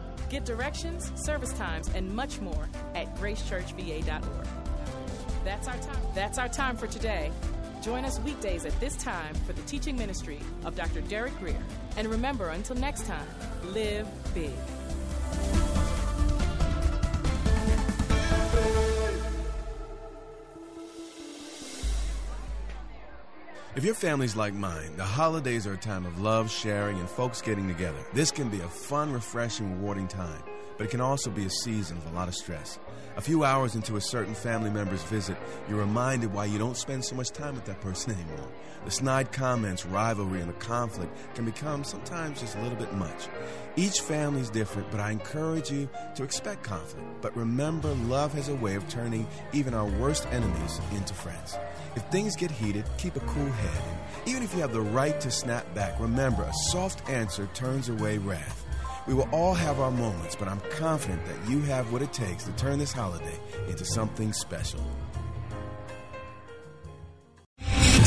Get 0.29 0.45
directions, 0.45 1.11
service 1.15 1.53
times, 1.53 1.89
and 1.95 2.13
much 2.13 2.39
more 2.39 2.69
at 2.95 3.15
gracechurchva.org. 3.17 4.47
That's 5.43 5.67
our 5.67 5.77
time. 5.77 6.01
That's 6.13 6.37
our 6.37 6.49
time 6.49 6.77
for 6.77 6.87
today. 6.87 7.31
Join 7.81 8.05
us 8.05 8.19
weekdays 8.19 8.65
at 8.65 8.79
this 8.79 8.95
time 8.95 9.33
for 9.47 9.53
the 9.53 9.61
teaching 9.63 9.97
ministry 9.97 10.39
of 10.65 10.75
Dr. 10.75 11.01
Derek 11.01 11.37
Grier. 11.39 11.63
And 11.97 12.07
remember, 12.07 12.49
until 12.49 12.75
next 12.75 13.07
time, 13.07 13.27
live 13.73 14.07
big. 14.35 14.51
If 23.73 23.85
your 23.85 23.95
family's 23.95 24.35
like 24.35 24.53
mine, 24.53 24.97
the 24.97 25.05
holidays 25.05 25.65
are 25.65 25.75
a 25.75 25.77
time 25.77 26.05
of 26.05 26.19
love, 26.19 26.51
sharing, 26.51 26.99
and 26.99 27.09
folks 27.09 27.41
getting 27.41 27.69
together. 27.69 27.99
This 28.11 28.29
can 28.29 28.49
be 28.49 28.59
a 28.59 28.67
fun, 28.67 29.13
refreshing, 29.13 29.71
rewarding 29.77 30.09
time, 30.09 30.43
but 30.77 30.87
it 30.87 30.89
can 30.89 30.99
also 30.99 31.29
be 31.29 31.45
a 31.45 31.49
season 31.49 31.95
of 31.95 32.05
a 32.07 32.13
lot 32.13 32.27
of 32.27 32.35
stress. 32.35 32.79
A 33.15 33.21
few 33.21 33.45
hours 33.45 33.75
into 33.75 33.95
a 33.95 34.01
certain 34.01 34.35
family 34.35 34.69
member's 34.69 35.03
visit, 35.03 35.37
you're 35.69 35.79
reminded 35.79 36.33
why 36.33 36.45
you 36.45 36.59
don't 36.59 36.75
spend 36.75 37.05
so 37.05 37.15
much 37.15 37.29
time 37.29 37.55
with 37.55 37.63
that 37.63 37.79
person 37.79 38.11
anymore. 38.19 38.51
The 38.83 38.91
snide 38.91 39.31
comments, 39.31 39.85
rivalry, 39.85 40.41
and 40.41 40.49
the 40.49 40.53
conflict 40.55 41.15
can 41.33 41.45
become 41.45 41.85
sometimes 41.85 42.41
just 42.41 42.57
a 42.57 42.61
little 42.61 42.77
bit 42.77 42.93
much. 42.95 43.29
Each 43.77 44.01
family 44.01 44.41
is 44.41 44.49
different, 44.49 44.91
but 44.91 44.99
I 44.99 45.11
encourage 45.11 45.71
you 45.71 45.87
to 46.15 46.23
expect 46.23 46.63
conflict. 46.63 47.07
But 47.21 47.37
remember, 47.37 47.93
love 47.93 48.33
has 48.33 48.49
a 48.49 48.55
way 48.55 48.75
of 48.75 48.89
turning 48.89 49.25
even 49.53 49.73
our 49.73 49.85
worst 49.85 50.27
enemies 50.33 50.81
into 50.93 51.13
friends. 51.13 51.55
If 51.95 52.03
things 52.03 52.37
get 52.37 52.51
heated, 52.51 52.85
keep 52.97 53.17
a 53.17 53.21
cool 53.21 53.51
head. 53.51 53.97
Even 54.25 54.43
if 54.43 54.53
you 54.53 54.61
have 54.61 54.71
the 54.71 54.81
right 54.81 55.19
to 55.19 55.29
snap 55.29 55.73
back, 55.73 55.99
remember 55.99 56.43
a 56.43 56.53
soft 56.71 57.09
answer 57.09 57.49
turns 57.53 57.89
away 57.89 58.17
wrath. 58.17 58.65
We 59.07 59.13
will 59.13 59.27
all 59.31 59.53
have 59.53 59.79
our 59.79 59.91
moments, 59.91 60.35
but 60.35 60.47
I'm 60.47 60.61
confident 60.71 61.25
that 61.25 61.49
you 61.49 61.59
have 61.63 61.91
what 61.91 62.01
it 62.01 62.13
takes 62.13 62.45
to 62.45 62.51
turn 62.53 62.79
this 62.79 62.93
holiday 62.93 63.37
into 63.67 63.83
something 63.83 64.31
special. 64.31 64.79